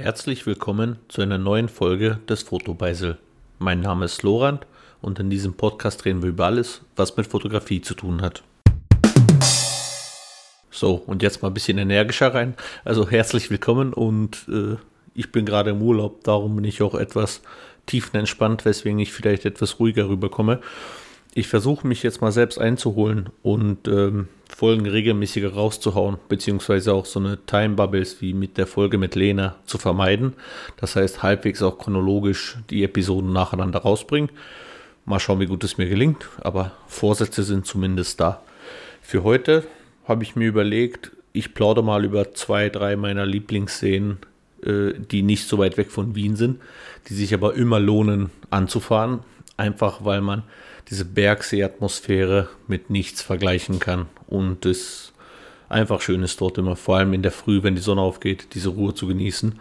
Herzlich 0.00 0.46
willkommen 0.46 1.00
zu 1.08 1.22
einer 1.22 1.38
neuen 1.38 1.68
Folge 1.68 2.20
des 2.28 2.44
Fotobeisel. 2.44 3.18
Mein 3.58 3.80
Name 3.80 4.04
ist 4.04 4.22
Lorand 4.22 4.64
und 5.02 5.18
in 5.18 5.28
diesem 5.28 5.54
Podcast 5.54 6.04
reden 6.04 6.22
wir 6.22 6.28
über 6.28 6.46
alles, 6.46 6.82
was 6.94 7.16
mit 7.16 7.26
Fotografie 7.26 7.80
zu 7.80 7.94
tun 7.94 8.22
hat. 8.22 8.44
So, 10.70 10.94
und 10.94 11.20
jetzt 11.24 11.42
mal 11.42 11.48
ein 11.48 11.54
bisschen 11.54 11.78
energischer 11.78 12.32
rein. 12.32 12.54
Also 12.84 13.10
herzlich 13.10 13.50
willkommen 13.50 13.92
und 13.92 14.46
äh, 14.48 14.76
ich 15.14 15.32
bin 15.32 15.44
gerade 15.44 15.70
im 15.70 15.82
Urlaub, 15.82 16.22
darum 16.22 16.54
bin 16.54 16.64
ich 16.64 16.80
auch 16.80 16.94
etwas 16.94 17.42
tiefenentspannt, 17.86 18.64
weswegen 18.64 19.00
ich 19.00 19.12
vielleicht 19.12 19.46
etwas 19.46 19.80
ruhiger 19.80 20.08
rüberkomme. 20.08 20.60
Ich 21.34 21.48
versuche 21.48 21.84
mich 21.84 22.04
jetzt 22.04 22.20
mal 22.20 22.30
selbst 22.30 22.60
einzuholen 22.60 23.30
und 23.42 23.88
ähm, 23.88 24.28
Folgen 24.58 24.86
regelmäßiger 24.86 25.52
rauszuhauen, 25.52 26.16
beziehungsweise 26.28 26.92
auch 26.92 27.06
so 27.06 27.20
eine 27.20 27.38
Time 27.46 27.76
Bubbles 27.76 28.20
wie 28.20 28.34
mit 28.34 28.58
der 28.58 28.66
Folge 28.66 28.98
mit 28.98 29.14
Lena 29.14 29.54
zu 29.66 29.78
vermeiden. 29.78 30.32
Das 30.78 30.96
heißt, 30.96 31.22
halbwegs 31.22 31.62
auch 31.62 31.78
chronologisch 31.78 32.58
die 32.68 32.82
Episoden 32.82 33.32
nacheinander 33.32 33.78
rausbringen. 33.78 34.30
Mal 35.04 35.20
schauen, 35.20 35.38
wie 35.38 35.46
gut 35.46 35.62
es 35.62 35.78
mir 35.78 35.88
gelingt, 35.88 36.28
aber 36.40 36.72
Vorsätze 36.88 37.44
sind 37.44 37.66
zumindest 37.66 38.18
da. 38.18 38.42
Für 39.00 39.22
heute 39.22 39.62
habe 40.08 40.24
ich 40.24 40.34
mir 40.34 40.48
überlegt, 40.48 41.12
ich 41.32 41.54
plaudere 41.54 41.84
mal 41.84 42.04
über 42.04 42.34
zwei, 42.34 42.68
drei 42.68 42.96
meiner 42.96 43.26
Lieblingsszenen, 43.26 44.18
äh, 44.64 44.90
die 44.94 45.22
nicht 45.22 45.46
so 45.46 45.58
weit 45.58 45.76
weg 45.76 45.92
von 45.92 46.16
Wien 46.16 46.34
sind, 46.34 46.60
die 47.08 47.14
sich 47.14 47.32
aber 47.32 47.54
immer 47.54 47.78
lohnen 47.78 48.30
anzufahren, 48.50 49.20
einfach 49.56 50.04
weil 50.04 50.20
man 50.20 50.42
diese 50.90 51.04
Bergsee-Atmosphäre 51.04 52.48
mit 52.66 52.90
nichts 52.90 53.22
vergleichen 53.22 53.78
kann 53.78 54.06
und 54.26 54.64
es 54.66 55.12
einfach 55.68 56.00
schön 56.00 56.22
ist 56.22 56.40
dort 56.40 56.58
immer, 56.58 56.76
vor 56.76 56.96
allem 56.96 57.12
in 57.12 57.22
der 57.22 57.32
Früh, 57.32 57.62
wenn 57.62 57.74
die 57.74 57.82
Sonne 57.82 58.00
aufgeht, 58.00 58.48
diese 58.54 58.70
Ruhe 58.70 58.94
zu 58.94 59.06
genießen. 59.06 59.58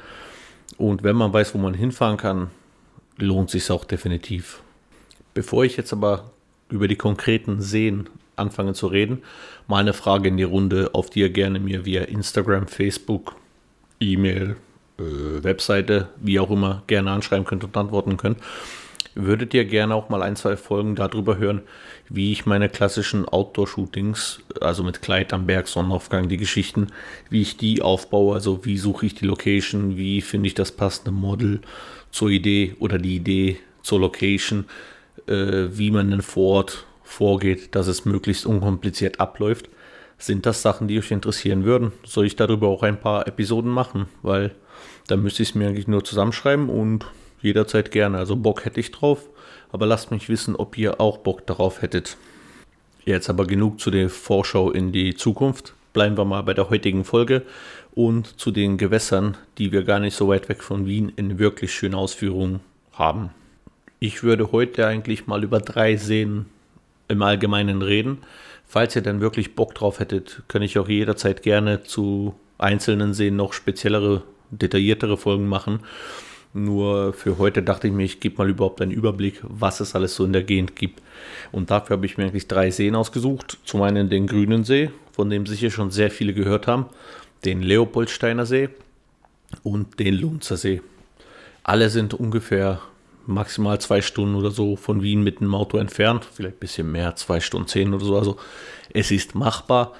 Und 0.77 1.03
wenn 1.03 1.15
man 1.15 1.33
weiß, 1.33 1.53
wo 1.53 1.57
man 1.57 1.73
hinfahren 1.73 2.17
kann, 2.17 2.49
lohnt 3.17 3.49
sich 3.49 3.69
auch 3.71 3.85
definitiv. 3.85 4.61
Bevor 5.33 5.65
ich 5.65 5.77
jetzt 5.77 5.93
aber 5.93 6.31
über 6.69 6.87
die 6.87 6.95
konkreten 6.95 7.61
Seen 7.61 8.09
anfange 8.35 8.73
zu 8.73 8.87
reden, 8.87 9.23
mal 9.67 9.79
eine 9.79 9.93
Frage 9.93 10.29
in 10.29 10.37
die 10.37 10.43
Runde, 10.43 10.91
auf 10.93 11.09
die 11.09 11.21
ihr 11.21 11.29
gerne 11.29 11.59
mir 11.59 11.85
via 11.85 12.03
Instagram, 12.03 12.67
Facebook, 12.67 13.35
E-Mail, 13.99 14.55
äh, 14.99 15.43
Webseite, 15.43 16.09
wie 16.17 16.39
auch 16.39 16.51
immer, 16.51 16.83
gerne 16.87 17.11
anschreiben 17.11 17.45
könnt 17.45 17.63
und 17.63 17.75
antworten 17.75 18.17
könnt. 18.17 18.37
Würdet 19.19 19.55
ihr 19.55 19.65
gerne 19.65 19.95
auch 19.95 20.09
mal 20.09 20.21
ein, 20.21 20.35
zwei 20.35 20.55
Folgen 20.55 20.93
darüber 20.93 21.39
hören, 21.39 21.63
wie 22.07 22.31
ich 22.31 22.45
meine 22.45 22.69
klassischen 22.69 23.27
Outdoor-Shootings, 23.27 24.41
also 24.61 24.83
mit 24.83 25.01
Kleid 25.01 25.33
am 25.33 25.47
Berg, 25.47 25.67
Sonnenaufgang, 25.67 26.29
die 26.29 26.37
Geschichten, 26.37 26.87
wie 27.31 27.41
ich 27.41 27.57
die 27.57 27.81
aufbaue, 27.81 28.35
also 28.35 28.63
wie 28.63 28.77
suche 28.77 29.07
ich 29.07 29.15
die 29.15 29.25
Location, 29.25 29.97
wie 29.97 30.21
finde 30.21 30.45
ich 30.45 30.53
das 30.53 30.71
passende 30.71 31.09
Model 31.09 31.61
zur 32.11 32.29
Idee 32.29 32.75
oder 32.77 32.99
die 32.99 33.15
Idee 33.15 33.57
zur 33.81 34.01
Location, 34.01 34.65
äh, 35.25 35.65
wie 35.71 35.89
man 35.89 36.11
denn 36.11 36.21
vor 36.21 36.57
Ort 36.57 36.85
vorgeht, 37.01 37.73
dass 37.73 37.87
es 37.87 38.05
möglichst 38.05 38.45
unkompliziert 38.45 39.19
abläuft. 39.19 39.67
Sind 40.19 40.45
das 40.45 40.61
Sachen, 40.61 40.87
die 40.87 40.99
euch 40.99 41.09
interessieren 41.09 41.63
würden? 41.63 41.91
Soll 42.05 42.27
ich 42.27 42.35
darüber 42.35 42.67
auch 42.67 42.83
ein 42.83 42.99
paar 42.99 43.27
Episoden 43.27 43.71
machen? 43.71 44.05
Weil 44.21 44.53
da 45.07 45.15
müsste 45.15 45.41
ich 45.41 45.49
es 45.49 45.55
mir 45.55 45.69
eigentlich 45.69 45.87
nur 45.87 46.03
zusammenschreiben 46.03 46.69
und 46.69 47.07
jederzeit 47.41 47.91
gerne. 47.91 48.17
Also 48.17 48.35
Bock 48.35 48.65
hätte 48.65 48.79
ich 48.79 48.91
drauf, 48.91 49.29
aber 49.71 49.85
lasst 49.85 50.11
mich 50.11 50.29
wissen, 50.29 50.55
ob 50.55 50.77
ihr 50.77 50.99
auch 50.99 51.19
Bock 51.19 51.45
darauf 51.47 51.81
hättet. 51.81 52.17
Jetzt 53.05 53.29
aber 53.29 53.45
genug 53.45 53.79
zu 53.79 53.91
der 53.91 54.09
Vorschau 54.09 54.71
in 54.71 54.91
die 54.91 55.15
Zukunft. 55.15 55.73
Bleiben 55.93 56.17
wir 56.17 56.25
mal 56.25 56.43
bei 56.43 56.53
der 56.53 56.69
heutigen 56.69 57.05
Folge 57.05 57.43
und 57.95 58.39
zu 58.39 58.51
den 58.51 58.77
Gewässern, 58.77 59.37
die 59.57 59.71
wir 59.71 59.83
gar 59.83 59.99
nicht 59.99 60.15
so 60.15 60.27
weit 60.27 60.49
weg 60.49 60.61
von 60.61 60.85
Wien 60.85 61.11
in 61.15 61.39
wirklich 61.39 61.73
schönen 61.73 61.95
Ausführungen 61.95 62.59
haben. 62.93 63.31
Ich 63.99 64.21
würde 64.21 64.51
heute 64.51 64.85
eigentlich 64.85 65.25
mal 65.25 65.43
über 65.43 65.59
drei 65.59 65.95
Seen 65.95 66.45
im 67.07 67.21
Allgemeinen 67.21 67.81
reden. 67.81 68.19
Falls 68.67 68.95
ihr 68.95 69.01
dann 69.01 69.21
wirklich 69.21 69.55
Bock 69.55 69.73
drauf 69.73 69.99
hättet, 69.99 70.43
kann 70.47 70.61
ich 70.61 70.77
auch 70.77 70.87
jederzeit 70.87 71.41
gerne 71.41 71.83
zu 71.83 72.35
einzelnen 72.57 73.13
Seen 73.13 73.35
noch 73.35 73.53
speziellere, 73.53 74.23
detailliertere 74.51 75.17
Folgen 75.17 75.47
machen. 75.47 75.79
Nur 76.57 77.13
für 77.13 77.37
heute 77.37 77.61
dachte 77.61 77.85
ich 77.85 77.93
mir, 77.93 78.03
ich 78.03 78.19
gebe 78.19 78.39
mal 78.39 78.49
überhaupt 78.49 78.81
einen 78.81 78.89
Überblick, 78.89 79.41
was 79.43 79.79
es 79.79 79.93
alles 79.93 80.15
so 80.15 80.25
in 80.25 80.33
der 80.33 80.41
Gegend 80.41 80.75
gibt. 80.75 81.03
Und 81.51 81.69
dafür 81.69 81.97
habe 81.97 82.07
ich 82.07 82.17
mir 82.17 82.23
eigentlich 82.23 82.47
drei 82.47 82.71
Seen 82.71 82.95
ausgesucht. 82.95 83.59
Zum 83.63 83.83
einen 83.83 84.09
den 84.09 84.25
Grünen 84.25 84.63
See, 84.63 84.89
von 85.11 85.29
dem 85.29 85.45
sicher 85.45 85.69
schon 85.69 85.91
sehr 85.91 86.09
viele 86.09 86.33
gehört 86.33 86.65
haben, 86.65 86.87
den 87.45 87.61
Leopoldsteiner 87.61 88.47
See 88.47 88.69
und 89.61 89.99
den 89.99 90.15
Lunzer 90.15 90.57
See. 90.57 90.81
Alle 91.61 91.91
sind 91.91 92.15
ungefähr 92.15 92.81
maximal 93.27 93.79
zwei 93.79 94.01
Stunden 94.01 94.33
oder 94.33 94.49
so 94.49 94.77
von 94.77 95.03
Wien 95.03 95.21
mit 95.21 95.41
dem 95.41 95.53
Auto 95.53 95.77
entfernt. 95.77 96.25
Vielleicht 96.25 96.55
ein 96.55 96.59
bisschen 96.59 96.91
mehr, 96.91 97.15
zwei 97.17 97.39
Stunden 97.39 97.67
zehn 97.67 97.93
oder 97.93 98.03
so. 98.03 98.17
Also 98.17 98.37
es 98.91 99.11
ist 99.11 99.35
machbar. 99.35 99.93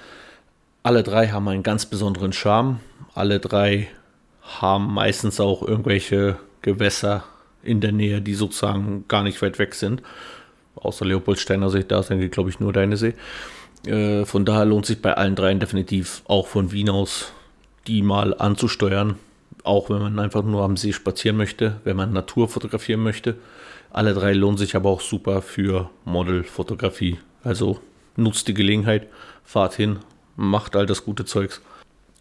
Alle 0.82 1.04
drei 1.04 1.28
haben 1.28 1.46
einen 1.46 1.62
ganz 1.62 1.86
besonderen 1.86 2.32
Charme. 2.32 2.80
Alle 3.14 3.38
drei 3.38 3.86
haben 4.42 4.92
meistens 4.92 5.38
auch 5.38 5.62
irgendwelche 5.62 6.36
Gewässer 6.62 7.24
in 7.62 7.80
der 7.80 7.92
Nähe, 7.92 8.20
die 8.20 8.34
sozusagen 8.34 9.04
gar 9.08 9.22
nicht 9.22 9.40
weit 9.42 9.58
weg 9.58 9.74
sind. 9.74 10.02
Außer 10.76 11.04
Leopoldsteiner 11.04 11.70
See, 11.70 11.84
da 11.86 12.00
eigentlich, 12.00 12.30
glaube 12.30 12.50
ich, 12.50 12.60
nur 12.60 12.72
deine 12.72 12.96
See. 12.96 13.14
Äh, 13.86 14.24
von 14.24 14.44
daher 14.44 14.64
lohnt 14.64 14.86
sich 14.86 15.02
bei 15.02 15.14
allen 15.14 15.34
dreien 15.34 15.60
definitiv 15.60 16.22
auch 16.26 16.46
von 16.46 16.72
Wien 16.72 16.90
aus 16.90 17.32
die 17.86 18.02
mal 18.02 18.34
anzusteuern 18.38 19.16
auch 19.68 19.90
wenn 19.90 20.00
man 20.00 20.18
einfach 20.18 20.42
nur 20.42 20.62
am 20.62 20.76
See 20.76 20.92
spazieren 20.92 21.36
möchte, 21.36 21.76
wenn 21.84 21.96
man 21.96 22.12
Natur 22.12 22.48
fotografieren 22.48 23.02
möchte. 23.02 23.36
Alle 23.90 24.14
drei 24.14 24.32
lohnen 24.32 24.58
sich 24.58 24.74
aber 24.74 24.90
auch 24.90 25.00
super 25.00 25.42
für 25.42 25.90
Modelfotografie. 26.04 27.18
Also 27.42 27.78
nutzt 28.16 28.48
die 28.48 28.54
Gelegenheit, 28.54 29.08
fahrt 29.44 29.74
hin, 29.74 29.98
macht 30.36 30.74
all 30.74 30.86
das 30.86 31.04
gute 31.04 31.24
Zeugs. 31.24 31.60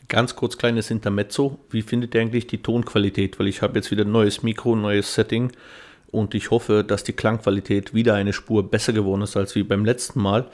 Ganz 0.09 0.35
kurz 0.35 0.57
kleines 0.57 0.90
Intermezzo. 0.90 1.59
Wie 1.69 1.81
findet 1.81 2.16
ihr 2.16 2.22
eigentlich 2.22 2.47
die 2.47 2.62
Tonqualität? 2.62 3.40
Weil 3.40 3.47
ich 3.47 3.62
habe 3.62 3.75
jetzt 3.75 3.91
wieder 3.91 4.06
ein 4.06 4.12
neues 4.12 4.41
Mikro, 4.41 4.73
ein 4.73 4.81
neues 4.81 5.13
Setting 5.13 5.51
und 6.12 6.34
ich 6.34 6.50
hoffe, 6.50 6.85
dass 6.85 7.03
die 7.03 7.13
Klangqualität 7.13 7.94
wieder 7.94 8.13
eine 8.13 8.31
Spur 8.31 8.69
besser 8.69 8.94
geworden 8.94 9.23
ist 9.23 9.35
als 9.35 9.56
wie 9.56 9.63
beim 9.63 9.84
letzten 9.84 10.22
Mal. 10.22 10.47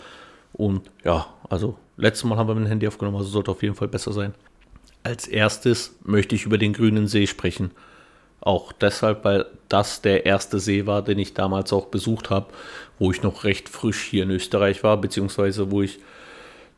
Und 0.54 0.82
ja, 1.04 1.28
also 1.50 1.78
letztes 1.98 2.24
Mal 2.26 2.38
haben 2.38 2.48
wir 2.48 2.56
mit 2.56 2.66
dem 2.66 2.70
Handy 2.70 2.88
aufgenommen, 2.88 3.18
also 3.18 3.30
sollte 3.30 3.52
auf 3.52 3.62
jeden 3.62 3.76
Fall 3.76 3.88
besser 3.88 4.12
sein. 4.12 4.34
Als 5.04 5.28
erstes 5.28 5.96
möchte 6.04 6.34
ich 6.34 6.46
über 6.46 6.58
den 6.58 6.74
Grünen 6.74 7.08
See 7.08 7.28
sprechen. 7.28 7.72
Auch 8.42 8.72
deshalb, 8.72 9.24
weil 9.24 9.46
das 9.70 10.02
der 10.02 10.26
erste 10.26 10.60
See 10.60 10.86
war, 10.86 11.02
den 11.02 11.20
ich 11.20 11.34
damals 11.34 11.72
auch 11.72 11.86
besucht 11.86 12.30
habe, 12.30 12.48
wo 13.00 13.12
ich 13.12 13.22
noch 13.22 13.44
recht 13.44 13.70
frisch 13.70 14.02
hier 14.02 14.24
in 14.24 14.32
Österreich 14.32 14.84
war, 14.84 14.98
beziehungsweise 14.98 15.72
wo 15.72 15.82
ich 15.82 16.00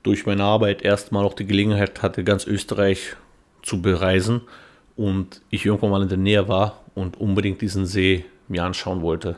durch 0.06 0.28
meine 0.28 0.44
Arbeit 0.44 0.84
erstmal 0.84 1.26
auch 1.26 1.34
die 1.34 1.48
Gelegenheit 1.48 2.04
hatte, 2.04 2.24
ganz 2.24 2.46
Österreich 2.46 3.16
zu 3.64 3.82
bereisen 3.82 4.42
und 4.96 5.42
ich 5.50 5.66
irgendwann 5.66 5.90
mal 5.90 6.04
in 6.04 6.10
der 6.10 6.20
Nähe 6.20 6.48
war 6.48 6.84
und 6.94 7.20
unbedingt 7.20 7.60
diesen 7.62 7.88
See 7.88 8.24
mir 8.48 8.64
anschauen 8.64 9.02
wollte. 9.02 9.38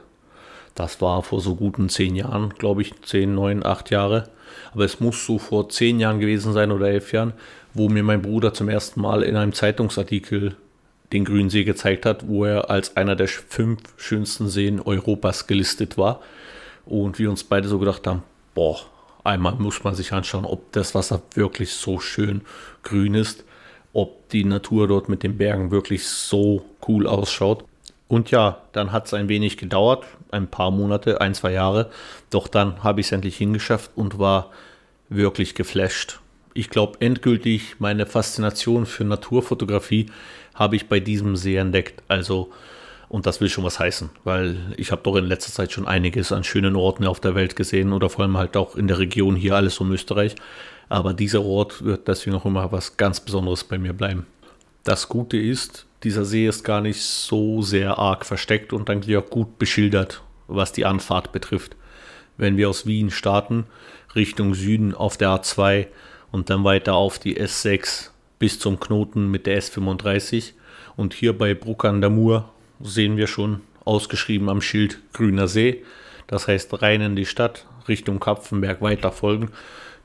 Das 0.76 1.02
war 1.02 1.24
vor 1.24 1.40
so 1.40 1.56
guten 1.56 1.88
zehn 1.88 2.16
Jahren, 2.16 2.54
glaube 2.58 2.82
ich, 2.82 2.94
zehn, 3.02 3.34
neun, 3.34 3.66
acht 3.66 3.90
Jahre. 3.90 4.30
Aber 4.74 4.84
es 4.84 5.00
muss 5.00 5.26
so 5.26 5.40
vor 5.40 5.70
zehn 5.70 6.02
Jahren 6.02 6.20
gewesen 6.20 6.52
sein 6.52 6.72
oder 6.72 6.90
elf 6.90 7.14
Jahren, 7.14 7.34
wo 7.74 7.88
mir 7.88 8.04
mein 8.04 8.22
Bruder 8.22 8.54
zum 8.54 8.68
ersten 8.68 9.02
Mal 9.02 9.24
in 9.24 9.38
einem 9.38 9.54
Zeitungsartikel 9.54 10.56
den 11.14 11.24
Grünsee 11.24 11.64
gezeigt 11.64 12.06
hat, 12.06 12.28
wo 12.28 12.44
er 12.44 12.70
als 12.70 12.98
einer 12.98 13.16
der 13.16 13.30
fünf 13.30 13.80
schönsten 13.96 14.50
Seen 14.50 14.82
Europas 14.82 15.48
gelistet 15.48 15.98
war. 15.98 16.22
Und 16.86 17.20
wir 17.20 17.30
uns 17.30 17.46
beide 17.46 17.70
so 17.70 17.80
gedacht 17.80 18.06
haben, 18.06 18.24
boah, 18.54 18.82
einmal 19.28 19.56
muss 19.56 19.84
man 19.84 19.96
sich 19.96 20.14
anschauen, 20.14 20.46
ob 20.46 20.72
das 20.72 20.96
Wasser 20.96 21.22
wirklich 21.34 21.74
so 21.74 22.00
schön 22.00 22.42
grün 22.84 23.14
ist, 23.14 23.44
ob 23.94 24.30
die 24.30 24.44
Natur 24.44 24.88
dort 24.88 25.10
mit 25.10 25.24
den 25.24 25.38
Bergen 25.38 25.72
wirklich 25.72 26.06
so 26.06 26.66
cool 26.88 27.08
ausschaut. 27.08 27.64
Und 28.08 28.32
ja, 28.32 28.62
dann 28.72 28.92
hat 28.92 29.08
es 29.08 29.14
ein 29.14 29.30
wenig 29.30 29.58
gedauert, 29.58 30.06
ein 30.32 30.48
paar 30.48 30.72
Monate, 30.72 31.20
ein, 31.20 31.34
zwei 31.34 31.52
Jahre. 31.52 31.92
Doch 32.30 32.48
dann 32.48 32.84
habe 32.84 33.02
ich 33.02 33.08
es 33.08 33.12
endlich 33.12 33.38
hingeschafft 33.38 33.92
und 33.96 34.18
war 34.18 34.52
wirklich 35.10 35.56
geflasht 35.56 36.20
ich 36.58 36.72
glaube, 36.72 36.98
endgültig 37.02 37.76
meine 37.78 38.08
Faszination 38.08 38.88
für 38.88 39.04
Naturfotografie 39.04 40.08
habe 40.56 40.76
ich 40.76 40.90
bei 40.90 41.00
diesem 41.00 41.36
See 41.36 41.56
entdeckt. 41.56 42.02
Also, 42.08 42.52
und 43.10 43.26
das 43.26 43.40
will 43.40 43.50
schon 43.50 43.64
was 43.64 43.80
heißen, 43.80 44.10
weil 44.24 44.74
ich 44.78 44.92
habe 44.92 45.02
doch 45.04 45.16
in 45.16 45.26
letzter 45.26 45.52
Zeit 45.52 45.72
schon 45.72 45.88
einiges 45.88 46.32
an 46.32 46.44
schönen 46.44 46.76
Orten 46.76 47.06
auf 47.06 47.20
der 47.20 47.36
Welt 47.36 47.56
gesehen 47.56 47.94
oder 47.94 48.10
vor 48.10 48.24
allem 48.24 48.38
halt 48.38 48.58
auch 48.58 48.76
in 48.76 48.88
der 48.88 49.00
Region 49.00 49.36
hier 49.36 49.56
alles 49.56 49.80
um 49.80 49.92
Österreich. 49.92 50.36
Aber 50.90 51.14
dieser 51.14 51.44
Ort 51.44 51.84
wird 51.84 52.08
deswegen 52.08 52.36
auch 52.36 52.46
immer 52.46 52.72
was 52.72 52.98
ganz 52.98 53.20
Besonderes 53.20 53.64
bei 53.64 53.78
mir 53.78 53.94
bleiben. 53.94 54.26
Das 54.84 55.10
Gute 55.10 55.38
ist, 55.38 55.86
dieser 56.04 56.26
See 56.26 56.48
ist 56.48 56.64
gar 56.64 56.82
nicht 56.82 57.02
so 57.02 57.62
sehr 57.62 57.98
arg 57.98 58.26
versteckt 58.26 58.72
und 58.74 58.90
eigentlich 58.90 59.18
auch 59.18 59.30
gut 59.30 59.60
beschildert, 59.60 60.22
was 60.48 60.72
die 60.72 60.86
Anfahrt 60.86 61.32
betrifft. 61.32 61.76
Wenn 62.38 62.56
wir 62.56 62.70
aus 62.70 62.86
Wien 62.86 63.10
starten, 63.10 63.66
Richtung 64.16 64.54
Süden 64.54 64.94
auf 64.94 65.18
der 65.18 65.30
A2, 65.30 65.88
und 66.32 66.50
dann 66.50 66.64
weiter 66.64 66.94
auf 66.94 67.20
die 67.20 67.40
S6 67.40 68.10
bis 68.40 68.60
zum 68.60 68.80
Knoten 68.80 69.30
mit 69.32 69.46
der 69.48 69.62
S35 69.62 70.54
Und 70.96 71.14
hier 71.14 71.38
bei 71.38 71.54
Bruck 71.54 71.86
an 71.86 72.02
der 72.02 72.10
Mur 72.10 72.50
sehen 72.82 73.18
wir 73.18 73.28
schon 73.28 73.62
ausgeschrieben 73.86 74.50
am 74.50 74.62
Schild 74.62 75.00
Grüner 75.14 75.48
See. 75.48 75.84
Das 76.28 76.48
heißt 76.48 76.82
rein 76.82 77.02
in 77.02 77.16
die 77.16 77.26
Stadt, 77.26 77.66
Richtung 77.88 78.20
Kapfenberg 78.20 78.82
weiter 78.82 79.12
folgen, 79.12 79.52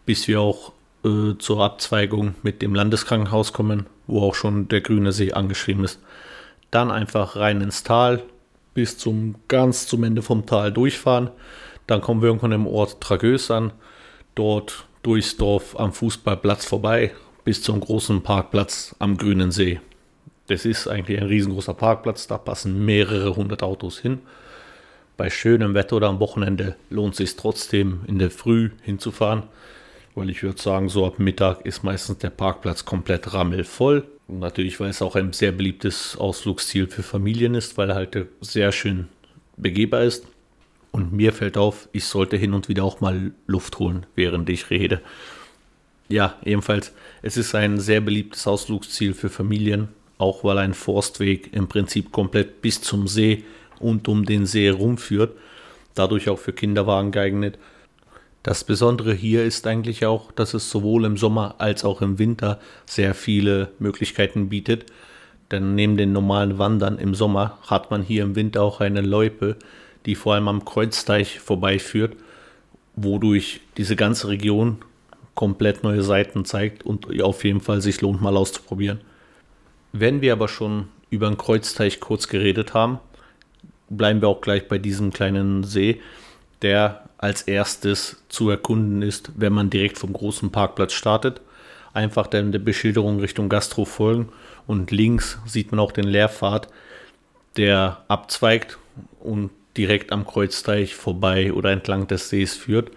bis 0.07 0.29
wir 0.29 0.41
auch 0.41 0.73
äh, 1.05 1.37
zur 1.39 1.63
Abzweigung 1.63 2.35
mit 2.43 2.63
dem 2.63 2.75
Landeskrankenhaus 2.75 3.53
kommen, 3.53 3.87
wo 4.07 4.23
auch 4.23 4.35
schon 4.35 4.69
der 4.69 4.81
Grüne 4.81 5.13
See 5.13 5.33
angeschrieben 5.33 5.85
ist. 5.85 6.01
Dann 6.71 6.91
einfach 6.91 7.37
rein 7.37 7.61
ins 7.61 7.83
Tal, 7.83 8.23
bis 8.75 8.99
zum 8.99 9.35
ganz 9.49 9.87
zum 9.87 10.05
Ende 10.05 10.23
vom 10.23 10.47
Tal 10.47 10.73
durchfahren. 10.73 11.31
Dann 11.87 12.01
kommen 12.01 12.23
wir 12.23 12.29
irgendwann 12.29 12.53
im 12.53 12.67
Ort 12.67 13.01
Tragös 13.01 13.51
an, 13.51 13.73
dort 14.35 14.87
durchs 15.03 15.37
Dorf 15.37 15.79
am 15.79 15.93
Fußballplatz 15.93 16.65
vorbei, 16.65 17.13
bis 17.45 17.63
zum 17.63 17.81
großen 17.81 18.23
Parkplatz 18.23 18.95
am 19.01 19.17
Grünen 19.17 19.51
See. 19.51 19.81
Das 20.53 20.67
ist 20.67 20.87
eigentlich 20.87 21.19
ein 21.19 21.29
riesengroßer 21.29 21.73
Parkplatz, 21.73 22.27
da 22.27 22.37
passen 22.37 22.85
mehrere 22.85 23.37
hundert 23.37 23.63
Autos 23.63 23.99
hin. 23.99 24.19
Bei 25.17 25.31
schönem 25.31 25.73
Wetter 25.73 25.97
oder 25.97 26.09
am 26.09 26.21
Wochenende 26.21 26.77
lohnt 26.91 27.15
es 27.15 27.17
sich 27.17 27.37
trotzdem 27.37 28.01
in 28.07 28.19
der 28.19 28.31
Früh 28.31 28.69
hinzufahren, 28.83 29.45
weil 30.15 30.29
ich 30.29 30.43
würde 30.43 30.61
sagen, 30.61 30.91
so 30.91 31.07
ab 31.07 31.19
Mittag 31.19 31.65
ist 31.65 31.85
meistens 31.85 32.19
der 32.19 32.29
Parkplatz 32.29 32.85
komplett 32.85 33.33
rammelvoll. 33.33 34.05
Und 34.29 34.41
natürlich, 34.41 34.79
weil 34.79 34.91
es 34.91 35.01
auch 35.01 35.17
ein 35.17 35.33
sehr 35.33 35.53
beliebtes 35.53 36.19
Ausflugsziel 36.19 36.87
für 36.87 37.03
Familien 37.03 37.55
ist, 37.55 37.79
weil 37.79 37.89
er 37.89 37.97
halt 37.97 38.27
sehr 38.43 38.73
schön 38.73 39.09
begehbar 39.57 40.03
ist. 40.03 40.27
Und 40.91 41.15
mir 41.15 41.33
fällt 41.33 41.57
auf, 41.57 41.89
ich 41.93 42.05
sollte 42.05 42.37
hin 42.37 42.53
und 42.53 42.69
wieder 42.69 42.85
auch 42.85 43.01
mal 43.01 43.33
Luft 43.47 43.79
holen, 43.79 44.05
während 44.17 44.51
ich 44.51 44.69
rede. 44.69 45.01
Ja, 46.11 46.37
ebenfalls, 46.45 46.93
es 47.23 47.39
ist 47.39 47.55
ein 47.55 47.81
sehr 47.81 48.03
beliebtes 48.03 48.47
Ausflugsziel 48.47 49.15
für 49.15 49.31
Familien, 49.31 49.89
auch 50.23 50.45
weil 50.45 50.59
ein 50.59 50.73
Forstweg 50.73 51.53
im 51.53 51.69
Prinzip 51.69 52.13
komplett 52.13 52.63
bis 52.63 52.81
zum 52.81 53.09
See 53.09 53.45
und 53.81 54.07
um 54.09 54.25
den 54.25 54.47
See 54.47 54.67
herumführt, 54.67 55.37
dadurch 55.95 56.29
auch 56.29 56.39
für 56.39 56.53
Kinderwagen 56.53 57.11
geeignet. 57.11 57.59
Das 58.45 58.65
Besondere 58.65 59.13
hier 59.13 59.45
ist 59.45 59.67
eigentlich 59.67 60.07
auch, 60.07 60.33
dass 60.33 60.55
es 60.55 60.71
sowohl 60.71 61.05
im 61.05 61.17
Sommer 61.17 61.57
als 61.59 61.85
auch 61.85 62.03
im 62.03 62.19
Winter 62.19 62.61
sehr 62.87 63.15
viele 63.15 63.73
Möglichkeiten 63.79 64.49
bietet. 64.49 64.87
Denn 65.51 65.75
neben 65.75 65.97
den 65.97 66.13
normalen 66.13 66.59
Wandern 66.59 66.99
im 66.99 67.15
Sommer 67.15 67.59
hat 67.67 67.91
man 67.91 68.03
hier 68.03 68.23
im 68.23 68.37
Winter 68.37 68.63
auch 68.63 68.81
eine 68.81 69.03
Loipe, 69.03 69.57
die 70.07 70.15
vor 70.15 70.35
allem 70.35 70.49
am 70.49 70.65
Kreuzteich 70.65 71.41
vorbeiführt, 71.41 72.17
wodurch 72.97 73.61
diese 73.77 73.97
ganze 73.97 74.29
Region 74.29 74.79
komplett 75.35 75.83
neue 75.83 76.03
Seiten 76.03 76.45
zeigt 76.45 76.85
und 76.85 77.21
auf 77.23 77.45
jeden 77.45 77.61
Fall 77.61 77.81
sich 77.81 78.01
lohnt 78.01 78.23
mal 78.23 78.37
auszuprobieren. 78.37 79.01
Wenn 79.93 80.23
wir 80.23 80.33
aber 80.33 80.49
schon 80.49 80.89
über 81.11 81.29
den 81.29 81.37
Kreuzteich 81.37 82.01
kurz 82.01 82.29
geredet 82.29 82.73
haben, 82.73 82.99
bleiben 83.91 84.23
wir 84.23 84.29
auch 84.29 84.41
gleich 84.41 84.69
bei 84.69 84.79
diesem 84.79 85.13
kleinen 85.13 85.65
See, 85.65 86.01
der 86.63 87.09
als 87.19 87.43
erstes 87.43 88.23
zu 88.29 88.49
erkunden 88.51 89.03
ist, 89.03 89.33
wenn 89.37 89.53
man 89.53 89.71
direkt 89.71 89.99
vom 89.99 90.13
großen 90.13 90.51
Parkplatz 90.51 90.95
startet. 90.95 91.41
Einfach 91.93 92.27
dann 92.27 92.53
der 92.53 92.59
Beschilderung 92.59 93.21
Richtung 93.21 93.51
Gastro 93.51 93.85
folgen 93.85 94.31
und 94.67 94.91
links 94.91 95.39
sieht 95.47 95.71
man 95.71 95.81
auch 95.81 95.93
den 95.93 96.09
Leerpfad, 96.09 96.69
der 97.57 98.03
abzweigt 98.09 98.79
und 99.21 99.51
direkt 99.77 100.11
am 100.11 100.27
Kreuzteich 100.27 100.95
vorbei 100.95 101.53
oder 101.53 101.71
entlang 101.71 102.07
des 102.07 102.31
Sees 102.31 102.57
führt. 102.57 102.91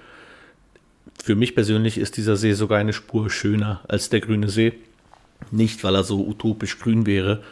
Für 1.21 1.35
mich 1.35 1.55
persönlich 1.55 1.97
ist 1.97 2.17
dieser 2.17 2.37
See 2.37 2.53
sogar 2.53 2.77
eine 2.77 2.93
Spur 2.93 3.29
schöner 3.29 3.81
als 3.87 4.09
der 4.09 4.21
grüne 4.21 4.47
See. 4.49 4.73
Nicht, 5.51 5.83
weil 5.83 5.95
er 5.95 6.03
so 6.03 6.25
utopisch 6.25 6.79
grün 6.79 7.05
wäre, 7.05 7.43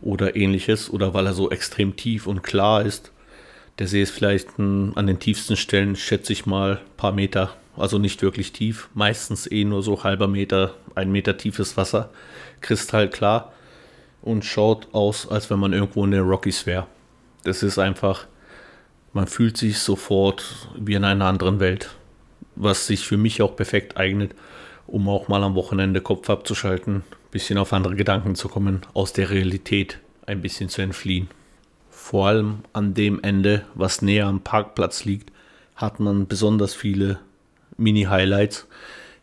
oder 0.00 0.36
ähnliches 0.36 0.90
oder 0.90 1.14
weil 1.14 1.26
er 1.26 1.34
so 1.34 1.50
extrem 1.50 1.96
tief 1.96 2.26
und 2.26 2.42
klar 2.42 2.84
ist. 2.84 3.12
Der 3.78 3.88
See 3.88 4.02
ist 4.02 4.10
vielleicht 4.10 4.58
ein, 4.58 4.96
an 4.96 5.06
den 5.06 5.18
tiefsten 5.18 5.56
Stellen, 5.56 5.96
schätze 5.96 6.32
ich 6.32 6.46
mal, 6.46 6.80
paar 6.96 7.12
Meter, 7.12 7.54
also 7.76 7.98
nicht 7.98 8.22
wirklich 8.22 8.52
tief, 8.52 8.88
meistens 8.94 9.50
eh 9.50 9.64
nur 9.64 9.82
so 9.82 10.02
halber 10.02 10.28
Meter, 10.28 10.74
ein 10.94 11.12
Meter 11.12 11.36
tiefes 11.36 11.76
Wasser, 11.76 12.10
kristallklar 12.60 13.52
und 14.22 14.44
schaut 14.44 14.88
aus, 14.92 15.28
als 15.28 15.50
wenn 15.50 15.58
man 15.58 15.72
irgendwo 15.72 16.04
in 16.04 16.10
den 16.10 16.22
Rockies 16.22 16.64
wäre. 16.64 16.86
Das 17.44 17.62
ist 17.62 17.78
einfach, 17.78 18.26
man 19.12 19.26
fühlt 19.26 19.56
sich 19.56 19.78
sofort 19.78 20.68
wie 20.78 20.94
in 20.94 21.04
einer 21.04 21.26
anderen 21.26 21.60
Welt, 21.60 21.90
was 22.54 22.86
sich 22.86 23.06
für 23.06 23.18
mich 23.18 23.42
auch 23.42 23.56
perfekt 23.56 23.98
eignet, 23.98 24.34
um 24.86 25.08
auch 25.08 25.28
mal 25.28 25.42
am 25.42 25.54
Wochenende 25.54 26.00
Kopf 26.00 26.30
abzuschalten, 26.30 27.02
bisschen 27.30 27.58
auf 27.58 27.72
andere 27.72 27.96
Gedanken 27.96 28.34
zu 28.34 28.48
kommen, 28.48 28.82
aus 28.94 29.12
der 29.12 29.30
Realität 29.30 29.98
ein 30.26 30.42
bisschen 30.42 30.68
zu 30.68 30.82
entfliehen. 30.82 31.28
Vor 31.90 32.28
allem 32.28 32.58
an 32.72 32.94
dem 32.94 33.22
Ende, 33.22 33.64
was 33.74 34.02
näher 34.02 34.26
am 34.26 34.40
Parkplatz 34.40 35.04
liegt, 35.04 35.32
hat 35.74 36.00
man 36.00 36.26
besonders 36.26 36.74
viele 36.74 37.18
Mini-Highlights, 37.76 38.66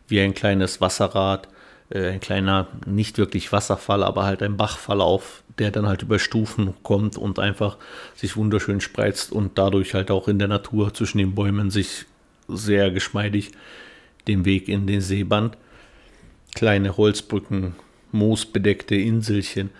wie 0.06 0.20
ein 0.20 0.34
kleines 0.34 0.80
Wasserrad, 0.80 1.48
äh, 1.90 2.10
ein 2.10 2.20
kleiner, 2.20 2.68
nicht 2.86 3.18
wirklich 3.18 3.52
Wasserfall, 3.52 4.02
aber 4.02 4.24
halt 4.24 4.42
ein 4.42 4.56
Bachverlauf, 4.56 5.42
der 5.58 5.70
dann 5.70 5.86
halt 5.86 6.02
über 6.02 6.18
Stufen 6.18 6.74
kommt 6.82 7.16
und 7.16 7.38
einfach 7.38 7.78
sich 8.14 8.36
wunderschön 8.36 8.80
spreizt 8.80 9.32
und 9.32 9.58
dadurch 9.58 9.94
halt 9.94 10.10
auch 10.10 10.28
in 10.28 10.38
der 10.38 10.48
Natur 10.48 10.92
zwischen 10.92 11.18
den 11.18 11.34
Bäumen 11.34 11.70
sich 11.70 12.06
sehr 12.48 12.90
geschmeidig 12.90 13.52
den 14.26 14.44
Weg 14.44 14.68
in 14.68 14.86
den 14.86 15.00
See 15.00 15.24
band. 15.24 15.56
Kleine 16.54 16.96
Holzbrücken, 16.96 17.74
moosbedeckte 18.12 18.94
Inselchen, 18.94 19.70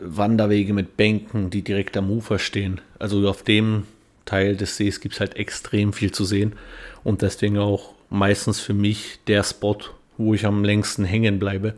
Wanderwege 0.00 0.72
mit 0.72 0.96
Bänken, 0.96 1.50
die 1.50 1.62
direkt 1.62 1.96
am 1.96 2.10
Ufer 2.10 2.38
stehen. 2.38 2.80
Also 2.98 3.28
auf 3.28 3.42
dem 3.42 3.84
Teil 4.24 4.56
des 4.56 4.76
Sees 4.76 5.00
gibt 5.00 5.14
es 5.14 5.20
halt 5.20 5.36
extrem 5.36 5.92
viel 5.92 6.12
zu 6.12 6.24
sehen 6.24 6.54
und 7.02 7.22
deswegen 7.22 7.58
auch 7.58 7.94
meistens 8.10 8.60
für 8.60 8.74
mich 8.74 9.18
der 9.26 9.42
Spot, 9.42 9.78
wo 10.16 10.34
ich 10.34 10.46
am 10.46 10.64
längsten 10.64 11.04
hängen 11.04 11.38
bleibe 11.38 11.74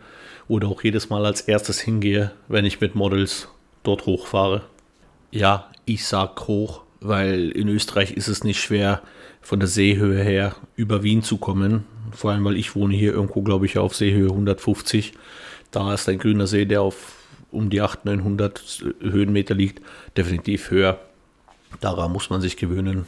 oder 0.49 0.69
auch 0.69 0.83
jedes 0.83 1.09
Mal 1.09 1.25
als 1.25 1.43
erstes 1.43 1.81
hingehe, 1.81 2.33
wenn 2.49 2.65
ich 2.65 2.81
mit 2.81 2.95
Models 2.95 3.49
dort 3.83 4.07
hochfahre. 4.07 4.63
Ja, 5.31 5.71
ich 5.85 6.07
sag 6.07 6.47
hoch, 6.47 6.83
weil 7.01 7.51
in 7.51 7.69
Österreich 7.69 8.13
ist 8.13 8.29
es 8.29 8.45
nicht 8.45 8.61
schwer, 8.61 9.03
von 9.47 9.61
der 9.61 9.69
Seehöhe 9.69 10.25
her 10.25 10.57
über 10.75 11.05
Wien 11.05 11.23
zu 11.23 11.37
kommen. 11.37 11.85
Vor 12.11 12.33
allem, 12.33 12.45
weil 12.45 12.57
ich 12.57 12.75
wohne 12.75 12.97
hier 12.97 13.13
irgendwo, 13.13 13.43
glaube 13.43 13.67
ich, 13.67 13.79
auf 13.79 13.95
Seehöhe 13.95 14.29
150. 14.29 15.13
Da 15.71 15.95
ist 15.95 16.09
ein 16.09 16.19
grüner 16.19 16.49
See, 16.49 16.65
der 16.65 16.83
auf 16.83 17.15
um 17.53 17.71
die 17.71 17.81
800, 17.81 18.17
900 18.17 18.85
Höhenmeter 19.01 19.55
liegt, 19.55 19.83
definitiv 20.17 20.73
höher. 20.73 20.99
Daran 21.81 22.13
muss 22.13 22.29
man 22.29 22.41
sich 22.41 22.57
gewöhnen. 22.57 23.07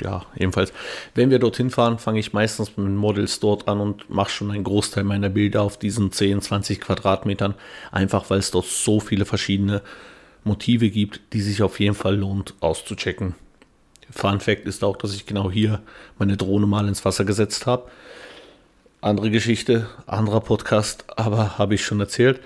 Ja, 0.00 0.24
ebenfalls. 0.36 0.72
Wenn 1.16 1.30
wir 1.30 1.40
dorthin 1.40 1.70
fahren, 1.70 1.98
fange 1.98 2.20
ich 2.20 2.32
meistens 2.32 2.76
mit 2.76 2.88
Models 2.90 3.40
dort 3.40 3.66
an 3.66 3.80
und 3.80 4.08
mache 4.08 4.30
schon 4.30 4.52
einen 4.52 4.62
Großteil 4.62 5.02
meiner 5.02 5.28
Bilder 5.28 5.62
auf 5.62 5.76
diesen 5.76 6.12
10, 6.12 6.40
20 6.40 6.80
Quadratmetern. 6.80 7.54
Einfach 7.90 8.30
weil 8.30 8.38
es 8.38 8.52
dort 8.52 8.66
so 8.66 9.00
viele 9.00 9.24
verschiedene 9.24 9.82
Motive 10.44 10.88
gibt, 10.90 11.20
die 11.32 11.40
sich 11.40 11.64
auf 11.64 11.80
jeden 11.80 11.96
Fall 11.96 12.16
lohnt 12.16 12.54
auszuchecken. 12.60 13.34
Fun 14.10 14.40
Fact 14.40 14.66
ist 14.66 14.84
auch, 14.84 14.96
dass 14.96 15.14
ich 15.14 15.26
genau 15.26 15.50
hier 15.50 15.80
meine 16.18 16.36
Drohne 16.36 16.66
mal 16.66 16.88
ins 16.88 17.04
Wasser 17.04 17.24
gesetzt 17.24 17.66
habe. 17.66 17.90
Andere 19.00 19.30
Geschichte, 19.30 19.86
anderer 20.06 20.40
Podcast, 20.40 21.04
aber 21.16 21.58
habe 21.58 21.74
ich 21.74 21.84
schon 21.84 22.00
erzählt. 22.00 22.40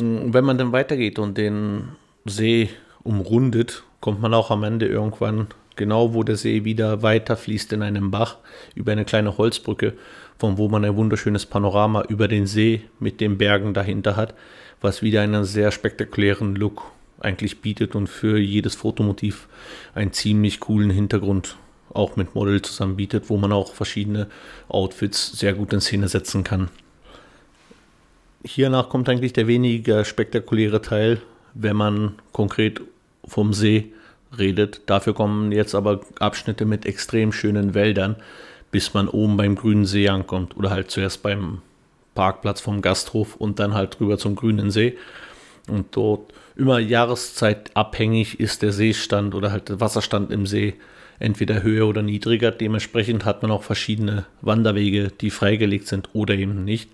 Mm, 0.00 0.32
wenn 0.32 0.44
man 0.44 0.58
dann 0.58 0.72
weitergeht 0.72 1.18
und 1.18 1.36
den 1.36 1.88
See 2.24 2.70
umrundet, 3.02 3.82
kommt 4.00 4.20
man 4.20 4.34
auch 4.34 4.50
am 4.50 4.62
Ende 4.62 4.86
irgendwann 4.86 5.48
genau, 5.76 6.14
wo 6.14 6.22
der 6.22 6.36
See 6.36 6.64
wieder 6.64 7.02
weiter 7.02 7.36
fließt 7.36 7.72
in 7.72 7.82
einem 7.82 8.10
Bach 8.10 8.36
über 8.74 8.92
eine 8.92 9.04
kleine 9.04 9.38
Holzbrücke, 9.38 9.94
von 10.38 10.58
wo 10.58 10.68
man 10.68 10.84
ein 10.84 10.96
wunderschönes 10.96 11.46
Panorama 11.46 12.02
über 12.02 12.28
den 12.28 12.46
See 12.46 12.82
mit 12.98 13.20
den 13.20 13.38
Bergen 13.38 13.74
dahinter 13.74 14.16
hat, 14.16 14.34
was 14.80 15.02
wieder 15.02 15.22
einen 15.22 15.44
sehr 15.44 15.70
spektakulären 15.70 16.54
Look 16.54 16.82
eigentlich 17.20 17.60
bietet 17.60 17.94
und 17.94 18.08
für 18.08 18.38
jedes 18.38 18.74
Fotomotiv 18.74 19.48
einen 19.94 20.12
ziemlich 20.12 20.60
coolen 20.60 20.90
Hintergrund 20.90 21.56
auch 21.92 22.16
mit 22.16 22.34
Model 22.34 22.62
zusammen 22.62 22.96
bietet, 22.96 23.30
wo 23.30 23.36
man 23.36 23.52
auch 23.52 23.74
verschiedene 23.74 24.28
Outfits 24.68 25.32
sehr 25.32 25.54
gut 25.54 25.72
in 25.72 25.80
Szene 25.80 26.08
setzen 26.08 26.44
kann. 26.44 26.68
Hiernach 28.44 28.88
kommt 28.88 29.08
eigentlich 29.08 29.32
der 29.32 29.46
weniger 29.46 30.04
spektakuläre 30.04 30.80
Teil, 30.80 31.20
wenn 31.54 31.76
man 31.76 32.14
konkret 32.32 32.80
vom 33.26 33.52
See 33.52 33.92
redet. 34.36 34.82
Dafür 34.86 35.14
kommen 35.14 35.52
jetzt 35.52 35.74
aber 35.74 36.00
Abschnitte 36.18 36.64
mit 36.64 36.86
extrem 36.86 37.32
schönen 37.32 37.74
Wäldern, 37.74 38.16
bis 38.70 38.94
man 38.94 39.08
oben 39.08 39.36
beim 39.36 39.56
grünen 39.56 39.84
See 39.84 40.08
ankommt 40.08 40.56
oder 40.56 40.70
halt 40.70 40.90
zuerst 40.90 41.22
beim 41.22 41.60
Parkplatz 42.14 42.60
vom 42.60 42.82
Gasthof 42.82 43.36
und 43.36 43.58
dann 43.58 43.74
halt 43.74 43.98
drüber 43.98 44.16
zum 44.18 44.36
grünen 44.36 44.70
See. 44.70 44.96
Und 45.70 45.96
dort 45.96 46.32
immer 46.56 46.78
jahreszeitabhängig 46.78 48.40
ist 48.40 48.62
der 48.62 48.72
Seestand 48.72 49.34
oder 49.34 49.52
halt 49.52 49.68
der 49.68 49.80
Wasserstand 49.80 50.30
im 50.30 50.46
See 50.46 50.74
entweder 51.18 51.62
höher 51.62 51.86
oder 51.86 52.02
niedriger. 52.02 52.50
Dementsprechend 52.50 53.24
hat 53.24 53.42
man 53.42 53.50
auch 53.50 53.62
verschiedene 53.62 54.26
Wanderwege, 54.40 55.12
die 55.20 55.30
freigelegt 55.30 55.86
sind 55.86 56.08
oder 56.12 56.34
eben 56.34 56.64
nicht. 56.64 56.90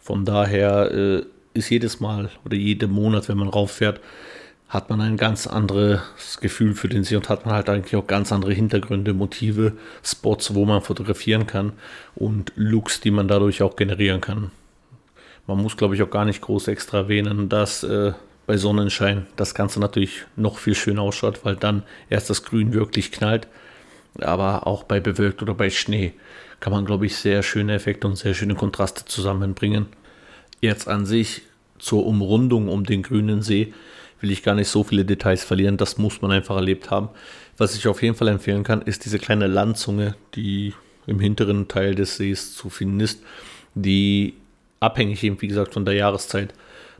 Von 0.00 0.24
daher 0.24 0.90
äh, 0.92 1.22
ist 1.52 1.70
jedes 1.70 2.00
Mal 2.00 2.30
oder 2.44 2.56
jeden 2.56 2.90
Monat, 2.90 3.28
wenn 3.28 3.36
man 3.36 3.48
rauffährt, 3.48 4.00
hat 4.68 4.88
man 4.88 5.00
ein 5.00 5.16
ganz 5.16 5.48
anderes 5.48 6.38
Gefühl 6.40 6.74
für 6.74 6.88
den 6.88 7.02
See 7.02 7.16
und 7.16 7.28
hat 7.28 7.44
man 7.44 7.54
halt 7.54 7.68
eigentlich 7.68 7.96
auch 7.96 8.06
ganz 8.06 8.32
andere 8.32 8.52
Hintergründe, 8.52 9.12
Motive, 9.12 9.72
Spots, 10.02 10.54
wo 10.54 10.64
man 10.64 10.80
fotografieren 10.80 11.46
kann 11.46 11.72
und 12.14 12.52
Looks, 12.54 13.00
die 13.00 13.10
man 13.10 13.26
dadurch 13.26 13.62
auch 13.62 13.74
generieren 13.74 14.20
kann. 14.20 14.52
Man 15.46 15.58
muss, 15.58 15.76
glaube 15.76 15.94
ich, 15.94 16.02
auch 16.02 16.10
gar 16.10 16.24
nicht 16.24 16.40
groß 16.40 16.68
extra 16.68 16.98
erwähnen, 16.98 17.48
dass 17.48 17.82
äh, 17.82 18.12
bei 18.46 18.56
Sonnenschein 18.56 19.26
das 19.36 19.54
Ganze 19.54 19.80
natürlich 19.80 20.24
noch 20.36 20.58
viel 20.58 20.74
schöner 20.74 21.02
ausschaut, 21.02 21.44
weil 21.44 21.56
dann 21.56 21.82
erst 22.08 22.30
das 22.30 22.44
Grün 22.44 22.72
wirklich 22.72 23.12
knallt. 23.12 23.48
Aber 24.20 24.66
auch 24.66 24.84
bei 24.84 25.00
bewölkt 25.00 25.42
oder 25.42 25.54
bei 25.54 25.70
Schnee 25.70 26.14
kann 26.58 26.72
man, 26.72 26.84
glaube 26.84 27.06
ich, 27.06 27.16
sehr 27.16 27.42
schöne 27.42 27.74
Effekte 27.74 28.06
und 28.06 28.16
sehr 28.16 28.34
schöne 28.34 28.54
Kontraste 28.54 29.04
zusammenbringen. 29.04 29.86
Jetzt 30.60 30.88
an 30.88 31.06
sich 31.06 31.42
zur 31.78 32.06
Umrundung 32.06 32.68
um 32.68 32.84
den 32.84 33.02
grünen 33.02 33.42
See 33.42 33.72
will 34.20 34.30
ich 34.30 34.42
gar 34.42 34.54
nicht 34.54 34.68
so 34.68 34.84
viele 34.84 35.04
Details 35.04 35.44
verlieren. 35.44 35.76
Das 35.76 35.96
muss 35.96 36.20
man 36.20 36.30
einfach 36.30 36.56
erlebt 36.56 36.90
haben. 36.90 37.08
Was 37.56 37.74
ich 37.74 37.88
auf 37.88 38.02
jeden 38.02 38.14
Fall 38.14 38.28
empfehlen 38.28 38.64
kann, 38.64 38.82
ist 38.82 39.04
diese 39.04 39.18
kleine 39.18 39.46
Landzunge, 39.46 40.14
die 40.34 40.74
im 41.06 41.20
hinteren 41.20 41.68
Teil 41.68 41.94
des 41.94 42.16
Sees 42.16 42.54
zu 42.54 42.68
finden 42.68 43.00
ist, 43.00 43.22
die 43.74 44.34
abhängig 44.80 45.22
eben, 45.22 45.40
wie 45.40 45.48
gesagt, 45.48 45.74
von 45.74 45.84
der 45.84 45.94
Jahreszeit 45.94 46.54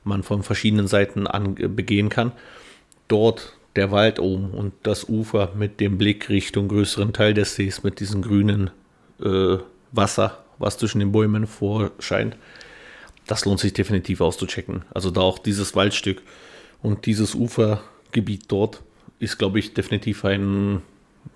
man 0.04 0.22
von 0.22 0.42
verschiedenen 0.42 0.86
Seiten 0.86 1.26
an 1.26 1.54
begehen 1.54 2.08
kann. 2.08 2.32
Dort 3.08 3.54
der 3.76 3.90
Wald 3.90 4.18
oben 4.18 4.50
und 4.50 4.72
das 4.82 5.08
Ufer 5.08 5.52
mit 5.54 5.80
dem 5.80 5.98
Blick 5.98 6.28
Richtung 6.28 6.68
größeren 6.68 7.12
Teil 7.12 7.34
des 7.34 7.54
Sees 7.54 7.82
mit 7.82 8.00
diesem 8.00 8.22
grünen 8.22 8.70
äh, 9.22 9.58
Wasser, 9.92 10.44
was 10.58 10.78
zwischen 10.78 11.00
den 11.00 11.12
Bäumen 11.12 11.46
vorscheint. 11.46 12.36
Das 13.26 13.44
lohnt 13.44 13.60
sich 13.60 13.72
definitiv 13.72 14.20
auszuchecken. 14.20 14.84
Also 14.92 15.10
da 15.10 15.20
auch 15.20 15.38
dieses 15.38 15.76
Waldstück 15.76 16.22
und 16.82 17.06
dieses 17.06 17.34
Ufergebiet 17.34 18.44
dort 18.48 18.82
ist, 19.18 19.38
glaube 19.38 19.58
ich, 19.58 19.74
definitiv 19.74 20.24
ein 20.24 20.82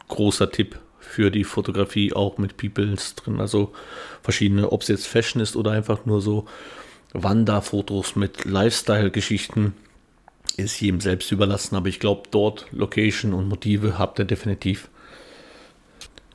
großer 0.09 0.51
Tipp 0.51 0.79
für 1.05 1.31
die 1.31 1.45
Fotografie, 1.45 2.13
auch 2.13 2.39
mit 2.39 2.57
Peoples 2.57 3.15
drin. 3.15 3.41
Also 3.41 3.73
verschiedene, 4.23 4.73
ob 4.73 4.83
es 4.83 4.89
jetzt 4.89 5.07
Fashion 5.07 5.41
ist 5.41 5.57
oder 5.57 5.71
einfach 5.71 6.07
nur 6.07 6.21
so 6.21 6.47
Wanderfotos 7.13 8.17
mit 8.17 8.45
Lifestyle-Geschichten, 8.45 9.75
ist 10.57 10.81
jedem 10.81 11.01
selbst 11.01 11.31
überlassen. 11.33 11.77
Aber 11.77 11.89
ich 11.89 12.01
glaube, 12.01 12.29
dort 12.31 12.67
Location 12.73 13.33
und 13.33 13.49
Motive 13.49 13.99
habt 13.99 14.19
ihr 14.19 14.25
definitiv. 14.25 14.89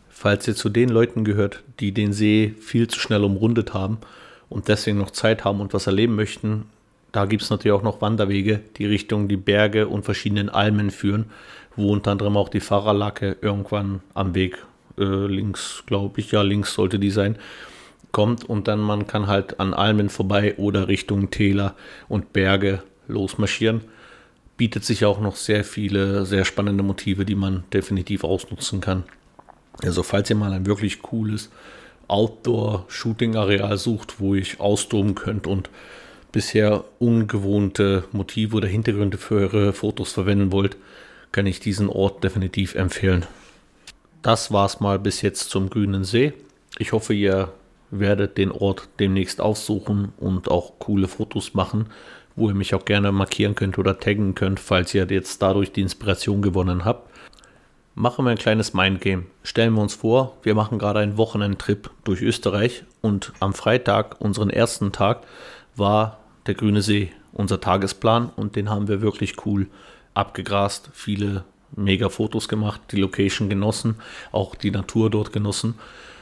Falls 0.09 0.47
ihr 0.47 0.55
zu 0.55 0.69
den 0.69 0.89
Leuten 0.89 1.23
gehört, 1.23 1.63
die 1.79 1.93
den 1.93 2.13
See 2.13 2.53
viel 2.59 2.87
zu 2.87 2.99
schnell 2.99 3.23
umrundet 3.23 3.73
haben 3.73 3.99
und 4.49 4.67
deswegen 4.67 4.97
noch 4.97 5.11
Zeit 5.11 5.45
haben 5.45 5.61
und 5.61 5.73
was 5.73 5.87
erleben 5.87 6.15
möchten, 6.15 6.65
da 7.11 7.25
gibt 7.25 7.41
es 7.41 7.49
natürlich 7.49 7.77
auch 7.77 7.83
noch 7.83 8.01
Wanderwege, 8.01 8.59
die 8.77 8.85
Richtung 8.85 9.27
die 9.27 9.37
Berge 9.37 9.87
und 9.87 10.03
verschiedenen 10.03 10.49
Almen 10.49 10.91
führen, 10.91 11.25
wo 11.79 11.91
unter 11.91 12.11
anderem 12.11 12.37
auch 12.37 12.49
die 12.49 12.59
Fahrerlacke 12.59 13.37
irgendwann 13.41 14.01
am 14.13 14.35
Weg 14.35 14.63
äh, 14.97 15.03
links, 15.03 15.83
glaube 15.85 16.19
ich, 16.19 16.31
ja, 16.31 16.41
links 16.41 16.73
sollte 16.73 16.99
die 16.99 17.09
sein, 17.09 17.37
kommt 18.11 18.43
und 18.43 18.67
dann 18.67 18.79
man 18.79 19.07
kann 19.07 19.27
halt 19.27 19.59
an 19.59 19.73
Almen 19.73 20.09
vorbei 20.09 20.55
oder 20.57 20.87
Richtung 20.87 21.31
Täler 21.31 21.75
und 22.07 22.33
Berge 22.33 22.83
losmarschieren. 23.07 23.81
Bietet 24.57 24.83
sich 24.83 25.05
auch 25.05 25.21
noch 25.21 25.35
sehr 25.35 25.63
viele, 25.63 26.25
sehr 26.25 26.43
spannende 26.43 26.83
Motive, 26.83 27.23
die 27.25 27.35
man 27.35 27.63
definitiv 27.71 28.23
ausnutzen 28.23 28.81
kann. 28.81 29.03
Also 29.81 30.03
falls 30.03 30.29
ihr 30.29 30.35
mal 30.35 30.51
ein 30.51 30.65
wirklich 30.65 31.01
cooles 31.01 31.49
Outdoor-Shooting-Areal 32.09 33.77
sucht, 33.77 34.19
wo 34.19 34.35
ich 34.35 34.59
austoben 34.59 35.15
könnt 35.15 35.47
und 35.47 35.69
bisher 36.31 36.83
ungewohnte 36.99 38.03
Motive 38.11 38.57
oder 38.57 38.67
Hintergründe 38.67 39.17
für 39.17 39.35
eure 39.35 39.73
Fotos 39.73 40.11
verwenden 40.11 40.51
wollt, 40.51 40.75
kann 41.31 41.45
ich 41.45 41.59
diesen 41.59 41.89
Ort 41.89 42.23
definitiv 42.23 42.75
empfehlen. 42.75 43.25
Das 44.21 44.51
war's 44.51 44.79
mal 44.79 44.99
bis 44.99 45.21
jetzt 45.21 45.49
zum 45.49 45.69
Grünen 45.69 46.03
See. 46.03 46.33
Ich 46.77 46.91
hoffe, 46.91 47.13
ihr 47.13 47.53
werdet 47.91 48.37
den 48.37 48.51
Ort 48.51 48.89
demnächst 48.99 49.41
aufsuchen 49.41 50.13
und 50.17 50.51
auch 50.51 50.73
coole 50.79 51.07
Fotos 51.07 51.53
machen, 51.53 51.87
wo 52.35 52.49
ihr 52.49 52.55
mich 52.55 52.75
auch 52.75 52.85
gerne 52.85 53.11
markieren 53.11 53.55
könnt 53.55 53.77
oder 53.77 53.99
taggen 53.99 54.35
könnt, 54.35 54.59
falls 54.59 54.93
ihr 54.93 55.07
jetzt 55.09 55.41
dadurch 55.41 55.71
die 55.71 55.81
Inspiration 55.81 56.41
gewonnen 56.41 56.85
habt. 56.85 57.09
Machen 57.95 58.25
wir 58.25 58.31
ein 58.31 58.37
kleines 58.37 58.73
Mindgame. 58.73 59.25
Stellen 59.43 59.73
wir 59.73 59.81
uns 59.81 59.95
vor, 59.95 60.37
wir 60.43 60.55
machen 60.55 60.79
gerade 60.79 60.99
einen 60.99 61.17
Wochenendtrip 61.17 61.89
durch 62.03 62.21
Österreich 62.21 62.83
und 63.01 63.33
am 63.39 63.53
Freitag, 63.53 64.21
unseren 64.21 64.49
ersten 64.49 64.91
Tag, 64.91 65.23
war 65.75 66.19
der 66.45 66.55
Grüne 66.55 66.81
See 66.81 67.11
unser 67.31 67.61
Tagesplan 67.61 68.31
und 68.35 68.55
den 68.55 68.69
haben 68.69 68.87
wir 68.87 69.01
wirklich 69.01 69.45
cool 69.45 69.67
abgegrast, 70.19 70.89
viele 70.93 71.43
mega 71.75 72.09
Fotos 72.09 72.47
gemacht, 72.47 72.81
die 72.91 72.97
Location 72.99 73.49
genossen, 73.49 73.95
auch 74.31 74.55
die 74.55 74.71
Natur 74.71 75.09
dort 75.09 75.33
genossen. 75.33 75.75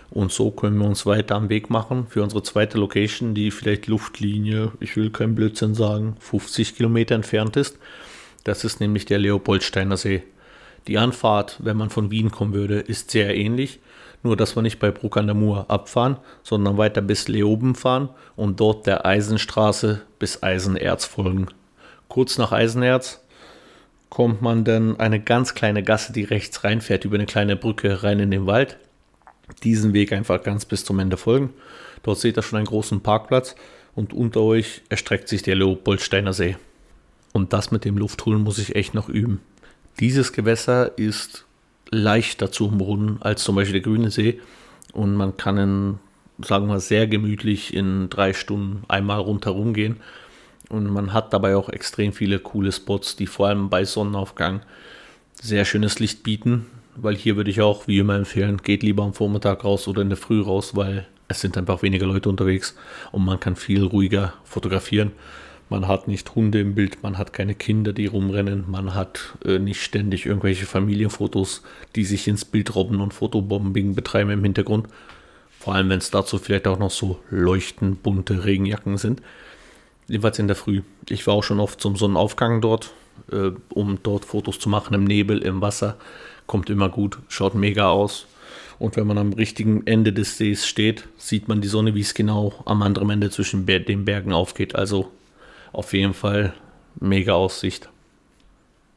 Und 0.09 0.31
so 0.31 0.51
können 0.51 0.77
wir 0.77 0.87
uns 0.87 1.05
weiter 1.05 1.35
am 1.35 1.49
Weg 1.49 1.69
machen 1.69 2.07
für 2.07 2.23
unsere 2.23 2.43
zweite 2.43 2.77
Location, 2.77 3.33
die 3.33 3.51
vielleicht 3.51 3.87
Luftlinie, 3.87 4.71
ich 4.79 4.95
will 4.95 5.09
kein 5.09 5.35
Blödsinn 5.35 5.75
sagen, 5.75 6.15
50 6.19 6.77
Kilometer 6.77 7.15
entfernt 7.15 7.57
ist. 7.57 7.77
Das 8.45 8.63
ist 8.63 8.79
nämlich 8.79 9.05
der 9.05 9.19
Leopoldsteiner 9.19 9.97
See. 9.97 10.23
Die 10.87 10.97
Anfahrt, 10.97 11.57
wenn 11.59 11.75
man 11.75 11.89
von 11.89 12.11
Wien 12.11 12.31
kommen 12.31 12.53
würde, 12.53 12.79
ist 12.79 13.11
sehr 13.11 13.35
ähnlich. 13.35 13.79
Nur, 14.23 14.37
dass 14.37 14.55
wir 14.55 14.61
nicht 14.61 14.79
bei 14.79 14.89
Bruck 14.89 15.17
an 15.17 15.27
der 15.27 15.35
Mur 15.35 15.65
abfahren, 15.69 16.17
sondern 16.43 16.77
weiter 16.77 17.01
bis 17.01 17.27
Leoben 17.27 17.75
fahren 17.75 18.09
und 18.35 18.59
dort 18.59 18.87
der 18.87 19.05
Eisenstraße 19.05 20.01
bis 20.17 20.41
Eisenerz 20.41 21.05
folgen. 21.05 21.47
Kurz 22.07 22.37
nach 22.37 22.53
Eisenerz 22.53 23.21
kommt 24.09 24.41
man 24.41 24.63
dann 24.63 24.99
eine 24.99 25.19
ganz 25.19 25.53
kleine 25.53 25.83
Gasse, 25.83 26.13
die 26.13 26.23
rechts 26.23 26.63
reinfährt, 26.63 27.05
über 27.05 27.15
eine 27.15 27.25
kleine 27.25 27.55
Brücke 27.55 28.03
rein 28.03 28.19
in 28.19 28.31
den 28.31 28.45
Wald. 28.45 28.77
Diesen 29.63 29.93
Weg 29.93 30.11
einfach 30.13 30.43
ganz 30.43 30.65
bis 30.65 30.85
zum 30.85 30.99
Ende 30.99 31.17
folgen. 31.17 31.53
Dort 32.03 32.19
seht 32.19 32.37
ihr 32.37 32.43
schon 32.43 32.57
einen 32.57 32.67
großen 32.67 33.01
Parkplatz 33.01 33.55
und 33.95 34.13
unter 34.13 34.41
euch 34.41 34.81
erstreckt 34.89 35.27
sich 35.27 35.41
der 35.41 35.55
Leopoldsteiner 35.55 36.33
See. 36.33 36.57
Und 37.33 37.53
das 37.53 37.71
mit 37.71 37.85
dem 37.85 37.97
Luftholen 37.97 38.43
muss 38.43 38.59
ich 38.59 38.75
echt 38.75 38.93
noch 38.93 39.09
üben. 39.09 39.41
Dieses 39.99 40.31
Gewässer 40.33 40.97
ist 40.97 41.45
leichter 41.89 42.51
zu 42.51 42.67
umrunden 42.67 43.17
als 43.21 43.43
zum 43.43 43.55
Beispiel 43.55 43.81
der 43.81 43.81
Grüne 43.81 44.11
See 44.11 44.39
und 44.93 45.15
man 45.15 45.37
kann 45.37 45.57
in, 45.57 45.99
sagen 46.43 46.67
wir, 46.67 46.79
sehr 46.79 47.07
gemütlich 47.07 47.73
in 47.73 48.09
drei 48.09 48.33
Stunden 48.33 48.83
einmal 48.87 49.19
rundherum 49.19 49.73
gehen 49.73 49.97
und 50.69 50.87
man 50.87 51.13
hat 51.13 51.33
dabei 51.33 51.55
auch 51.55 51.69
extrem 51.69 52.13
viele 52.13 52.39
coole 52.39 52.71
Spots, 52.71 53.15
die 53.15 53.27
vor 53.27 53.47
allem 53.47 53.69
bei 53.69 53.85
Sonnenaufgang 53.85 54.61
sehr 55.41 55.65
schönes 55.65 55.99
Licht 55.99 56.23
bieten. 56.23 56.65
Weil 56.95 57.15
hier 57.15 57.35
würde 57.35 57.51
ich 57.51 57.61
auch 57.61 57.87
wie 57.87 57.99
immer 57.99 58.15
empfehlen, 58.15 58.57
geht 58.57 58.81
lieber 58.81 59.03
am 59.03 59.13
Vormittag 59.13 59.63
raus 59.63 59.87
oder 59.87 60.01
in 60.01 60.09
der 60.09 60.17
Früh 60.17 60.41
raus, 60.41 60.75
weil 60.75 61.05
es 61.27 61.41
sind 61.41 61.57
einfach 61.57 61.83
weniger 61.83 62.07
Leute 62.07 62.29
unterwegs 62.29 62.75
und 63.11 63.23
man 63.23 63.39
kann 63.39 63.55
viel 63.55 63.83
ruhiger 63.83 64.33
fotografieren. 64.43 65.11
Man 65.69 65.87
hat 65.87 66.07
nicht 66.07 66.33
Hunde 66.33 66.61
im 66.61 66.75
Bild, 66.75 67.03
man 67.03 67.17
hat 67.17 67.33
keine 67.33 67.53
Kinder, 67.53 67.91
die 67.91 68.05
rumrennen, 68.05 68.63
man 68.67 68.95
hat 68.95 69.37
äh, 69.43 69.59
nicht 69.59 69.83
ständig 69.83 70.25
irgendwelche 70.25 70.65
Familienfotos, 70.65 71.61
die 71.95 72.05
sich 72.05 72.27
ins 72.27 72.45
Bild 72.45 72.73
robben 72.73 73.01
und 73.01 73.13
Fotobombing 73.13 73.93
betreiben 73.93 74.31
im 74.31 74.43
Hintergrund. 74.43 74.87
Vor 75.59 75.75
allem, 75.75 75.89
wenn 75.89 75.97
es 75.97 76.09
dazu 76.09 76.37
vielleicht 76.37 76.67
auch 76.67 76.79
noch 76.79 76.91
so 76.91 77.19
leuchtend 77.29 78.01
bunte 78.01 78.45
Regenjacken 78.45 78.97
sind. 78.97 79.21
Jedenfalls 80.07 80.39
in 80.39 80.47
der 80.47 80.55
Früh. 80.55 80.81
Ich 81.09 81.25
war 81.27 81.33
auch 81.33 81.43
schon 81.43 81.59
oft 81.59 81.81
zum 81.81 81.95
Sonnenaufgang 81.95 82.61
dort, 82.61 82.93
äh, 83.31 83.51
um 83.69 83.99
dort 84.03 84.25
Fotos 84.25 84.59
zu 84.59 84.69
machen 84.69 84.93
im 84.93 85.03
Nebel, 85.03 85.39
im 85.39 85.61
Wasser. 85.61 85.97
Kommt 86.45 86.69
immer 86.69 86.89
gut, 86.89 87.19
schaut 87.27 87.55
mega 87.55 87.89
aus. 87.89 88.27
Und 88.79 88.95
wenn 88.95 89.07
man 89.07 89.17
am 89.17 89.33
richtigen 89.33 89.85
Ende 89.85 90.13
des 90.13 90.37
Sees 90.37 90.67
steht, 90.67 91.07
sieht 91.17 91.47
man 91.47 91.61
die 91.61 91.67
Sonne, 91.67 91.95
wie 91.95 92.01
es 92.01 92.13
genau 92.13 92.53
am 92.65 92.83
anderen 92.83 93.09
Ende 93.09 93.29
zwischen 93.31 93.65
den 93.65 94.05
Bergen 94.05 94.33
aufgeht. 94.33 94.75
Also 94.75 95.11
auf 95.73 95.93
jeden 95.93 96.13
Fall 96.13 96.53
mega 96.99 97.33
Aussicht. 97.33 97.89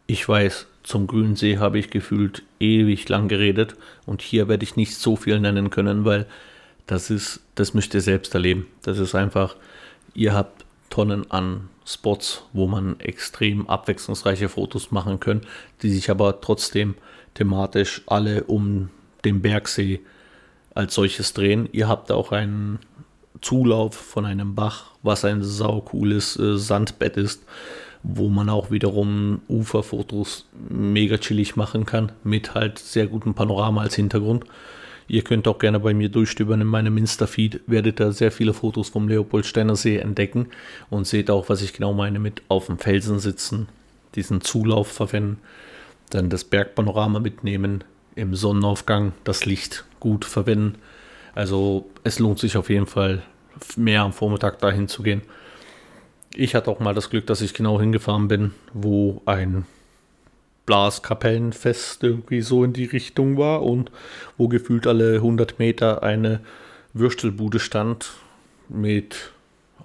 Ich 0.07 0.29
weiß, 0.29 0.67
zum 0.83 1.07
Grünen 1.07 1.37
See 1.37 1.59
habe 1.59 1.79
ich 1.79 1.91
gefühlt 1.91 2.43
ewig 2.59 3.09
lang 3.09 3.29
geredet 3.29 3.75
und 4.07 4.23
hier 4.23 4.49
werde 4.49 4.65
ich 4.65 4.77
nicht 4.77 4.97
so 4.97 5.17
viel 5.17 5.41
nennen 5.41 5.71
können, 5.71 6.05
weil 6.05 6.27
das 6.87 7.11
ist, 7.11 7.41
das 7.55 7.75
müsst 7.75 7.95
ihr 7.95 8.01
selbst 8.01 8.35
erleben. 8.35 8.67
Das 8.83 8.99
ist 8.99 9.15
einfach, 9.15 9.57
ihr 10.15 10.35
habt 10.35 10.60
Tonnen 10.91 11.31
an 11.31 11.69
Spots, 11.87 12.45
wo 12.53 12.67
man 12.67 13.01
extrem 13.01 13.69
abwechslungsreiche 13.69 14.49
Fotos 14.49 14.91
machen 14.91 15.19
kann, 15.19 15.41
die 15.83 15.91
sich 15.91 16.11
aber 16.11 16.41
trotzdem 16.41 16.95
thematisch 17.35 18.03
alle 18.07 18.45
um 18.45 18.91
den 19.25 19.41
Bergsee 19.41 20.01
als 20.75 20.95
solches 20.95 21.33
drehen. 21.33 21.69
Ihr 21.73 21.89
habt 21.89 22.13
auch 22.13 22.33
einen 22.33 22.79
Zulauf 23.41 23.95
von 23.95 24.25
einem 24.25 24.55
Bach, 24.55 24.91
was 25.03 25.25
ein 25.25 25.43
saucooles 25.43 26.39
äh, 26.39 26.59
Sandbett 26.59 27.17
ist, 27.17 27.45
wo 28.03 28.29
man 28.29 28.49
auch 28.49 28.71
wiederum 28.71 29.43
Uferfotos 29.49 30.47
mega 30.69 31.19
chillig 31.19 31.57
machen 31.57 31.87
kann, 31.87 32.13
mit 32.25 32.55
halt 32.55 32.79
sehr 32.79 33.07
gutem 33.07 33.35
Panorama 33.35 33.83
als 33.83 33.95
Hintergrund. 33.95 34.45
Ihr 35.11 35.25
könnt 35.25 35.49
auch 35.49 35.59
gerne 35.59 35.81
bei 35.81 35.93
mir 35.93 36.09
durchstöbern 36.09 36.61
in 36.61 36.69
meinem 36.69 36.97
Insta-Feed, 36.97 37.63
werdet 37.67 37.99
da 37.99 38.13
sehr 38.13 38.31
viele 38.31 38.55
Fotos 38.55 38.91
vom 38.91 39.09
Leopoldsteiner 39.09 39.75
See 39.75 39.97
entdecken 39.97 40.51
und 40.89 41.05
seht 41.05 41.33
auch, 41.33 41.49
was 41.49 41.63
ich 41.63 41.73
genau 41.73 41.93
meine 41.93 42.21
mit 42.21 42.43
auf 42.47 42.67
dem 42.67 42.79
Felsen 42.79 43.19
sitzen, 43.19 43.69
diesen 44.15 44.41
Zulauf 44.41 44.87
verwenden, 44.87 45.41
dann 46.11 46.31
das 46.31 46.45
Bergpanorama 46.45 47.19
mitnehmen, 47.19 47.83
im 48.15 48.37
Sonnenaufgang 48.37 49.11
das 49.25 49.47
Licht 49.47 49.85
gut 49.99 50.25
verwenden. 50.25 50.77
Also 51.35 51.91
es 52.05 52.21
lohnt 52.21 52.39
sich 52.39 52.57
auf 52.57 52.71
jeden 52.71 52.87
Fall 52.87 53.21
mehr 53.75 54.03
am 54.03 54.13
Vormittag 54.13 54.61
dahin 54.61 54.87
zu 54.87 55.03
gehen. 55.03 55.23
Ich 56.37 56.55
hatte 56.55 56.71
auch 56.71 56.79
mal 56.79 56.95
das 56.95 57.11
Glück, 57.11 57.27
dass 57.27 57.41
ich 57.41 57.53
genau 57.53 57.81
hingefahren 57.81 58.29
bin, 58.29 58.53
wo 58.75 59.23
ein 59.27 59.67
Blaskapellenfest 60.71 62.05
irgendwie 62.05 62.43
so 62.43 62.63
in 62.63 62.73
die 62.73 62.85
Richtung 62.85 63.37
war 63.37 63.65
und 63.65 63.91
wo 64.39 64.47
gefühlt 64.47 64.87
alle 64.87 65.17
100 65.17 65.59
Meter 65.59 66.05
eine 66.05 66.39
Würstelbude 66.93 67.59
stand 67.59 68.13
mit 68.69 69.33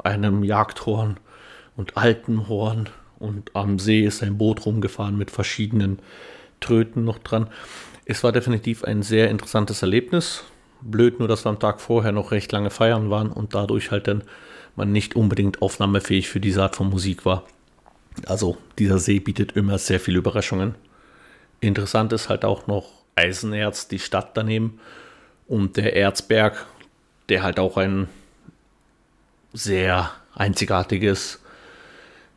einem 0.03 0.43
Jagdhorn 0.43 1.17
und 1.75 1.97
alten 1.97 2.47
Horn 2.47 2.89
und 3.17 3.49
am 3.55 3.79
See 3.79 4.01
ist 4.01 4.21
ein 4.21 4.37
Boot 4.37 4.67
rumgefahren 4.67 5.17
mit 5.17 5.31
verschiedenen 5.31 5.97
Tröten 6.59 7.03
noch 7.03 7.17
dran. 7.17 7.47
Es 8.05 8.23
war 8.23 8.31
definitiv 8.31 8.83
ein 8.83 9.01
sehr 9.01 9.31
interessantes 9.31 9.81
Erlebnis. 9.81 10.43
Blöd 10.81 11.17
nur, 11.17 11.27
dass 11.27 11.45
wir 11.45 11.49
am 11.49 11.59
Tag 11.59 11.81
vorher 11.81 12.11
noch 12.11 12.29
recht 12.31 12.51
lange 12.51 12.69
feiern 12.69 13.09
waren 13.09 13.31
und 13.31 13.55
dadurch 13.55 13.89
halt 13.89 14.07
dann 14.07 14.23
man 14.75 14.91
nicht 14.91 15.15
unbedingt 15.15 15.63
aufnahmefähig 15.63 16.29
für 16.29 16.39
diese 16.39 16.61
Art 16.61 16.75
von 16.75 16.91
Musik 16.91 17.25
war. 17.25 17.43
Also 18.25 18.57
dieser 18.79 18.99
See 18.99 19.19
bietet 19.19 19.53
immer 19.53 19.77
sehr 19.77 19.99
viele 19.99 20.19
Überraschungen. 20.19 20.75
Interessant 21.59 22.13
ist 22.13 22.29
halt 22.29 22.45
auch 22.45 22.67
noch 22.67 22.91
Eisenerz, 23.15 23.87
die 23.87 23.99
Stadt 23.99 24.35
daneben 24.35 24.79
und 25.47 25.77
der 25.77 25.95
Erzberg, 25.95 26.65
der 27.29 27.43
halt 27.43 27.59
auch 27.59 27.77
ein 27.77 28.07
sehr 29.53 30.11
einzigartiges 30.33 31.39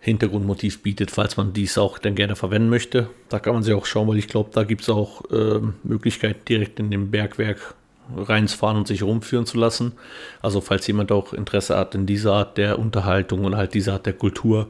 Hintergrundmotiv 0.01 0.83
bietet, 0.83 1.11
falls 1.11 1.37
man 1.37 1.53
dies 1.53 1.77
auch 1.77 1.99
dann 1.99 2.15
gerne 2.15 2.37
verwenden 2.37 2.71
möchte. 2.71 3.11
Da 3.29 3.41
kann 3.41 3.55
man 3.55 3.63
sich 3.65 3.75
auch 3.75 3.87
schauen, 3.87 4.07
weil 4.07 4.19
ich 4.19 4.29
glaube, 4.29 4.51
da 4.53 4.63
gibt 4.63 4.83
es 4.83 4.89
auch 4.89 5.29
äh, 5.31 5.61
Möglichkeiten, 5.83 6.45
direkt 6.49 6.79
in 6.79 6.91
dem 6.91 7.11
Bergwerk 7.11 7.75
reinzufahren 8.17 8.77
und 8.77 8.87
sich 8.87 9.03
rumführen 9.03 9.47
zu 9.47 9.59
lassen. 9.59 9.93
Also 10.41 10.61
falls 10.61 10.87
jemand 10.87 11.13
auch 11.13 11.33
Interesse 11.33 11.77
hat 11.77 11.95
in 11.95 12.07
dieser 12.07 12.35
Art 12.35 12.57
der 12.57 12.79
Unterhaltung 12.79 13.45
und 13.45 13.57
halt 13.57 13.75
dieser 13.75 13.95
Art 13.95 14.07
der 14.07 14.13
Kultur 14.13 14.69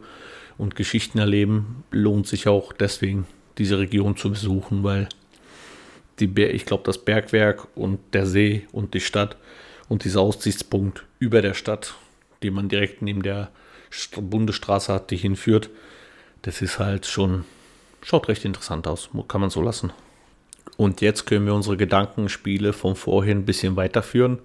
und 0.58 0.76
Geschichten 0.76 1.18
erleben, 1.18 1.84
lohnt 1.90 2.26
sich 2.26 2.48
auch 2.48 2.72
deswegen 2.72 3.26
diese 3.56 3.78
Region 3.78 4.16
zu 4.16 4.30
besuchen, 4.30 4.82
weil 4.82 5.08
die, 6.20 6.26
ich 6.42 6.66
glaube, 6.66 6.82
das 6.84 6.98
Bergwerk 6.98 7.68
und 7.76 8.00
der 8.12 8.26
See 8.26 8.66
und 8.72 8.94
die 8.94 9.00
Stadt 9.00 9.36
und 9.88 10.04
dieser 10.04 10.20
Aussichtspunkt 10.20 11.04
über 11.18 11.42
der 11.42 11.54
Stadt, 11.54 11.94
die 12.42 12.50
man 12.50 12.68
direkt 12.68 13.02
neben 13.02 13.22
der 13.22 13.50
Bundesstraße 14.16 14.92
hat, 14.92 15.10
die 15.10 15.16
hinführt, 15.16 15.70
das 16.42 16.60
ist 16.60 16.78
halt 16.78 17.06
schon, 17.06 17.44
schaut 18.02 18.28
recht 18.28 18.44
interessant 18.44 18.86
aus, 18.86 19.10
kann 19.28 19.40
man 19.40 19.50
so 19.50 19.62
lassen. 19.62 19.92
Und 20.76 21.00
jetzt 21.00 21.26
können 21.26 21.46
wir 21.46 21.54
unsere 21.54 21.76
Gedankenspiele 21.76 22.72
von 22.72 22.94
vorhin 22.94 23.38
ein 23.38 23.44
bisschen 23.44 23.76
weiterführen. 23.76 24.38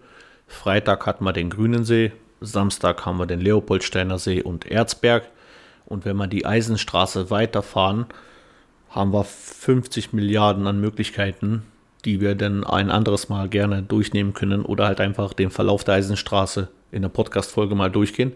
Freitag 0.48 1.05
hatten 1.05 1.24
wir 1.24 1.34
den 1.34 1.50
Grünen 1.50 1.84
See, 1.84 2.12
Samstag 2.41 3.05
haben 3.05 3.17
wir 3.17 3.25
den 3.25 3.39
Leopoldsteiner 3.39 4.17
See 4.17 4.41
und 4.41 4.65
Erzberg. 4.65 5.29
Und 5.86 6.06
wenn 6.06 6.18
wir 6.18 6.28
die 6.28 6.46
Eisenstraße 6.46 7.30
weiterfahren, 7.30 8.06
haben 8.90 9.13
wir 9.13 9.24
50 9.24 10.13
Milliarden 10.13 10.68
an 10.68 10.80
Möglichkeiten, 10.80 11.63
die 12.06 12.22
wir 12.22 12.36
dann 12.36 12.63
ein 12.63 12.90
anderes 12.90 13.30
Mal 13.30 13.50
gerne 13.50 13.82
durchnehmen 13.82 14.34
können 14.34 14.63
oder 14.63 14.86
halt 14.86 15.00
einfach 15.02 15.34
den 15.34 15.50
Verlauf 15.50 15.84
der 15.84 15.96
Eisenstraße 15.96 16.70
in 16.92 17.02
der 17.02 17.10
Podcast-Folge 17.10 17.75
mal 17.75 17.90
durchgehen. 17.90 18.34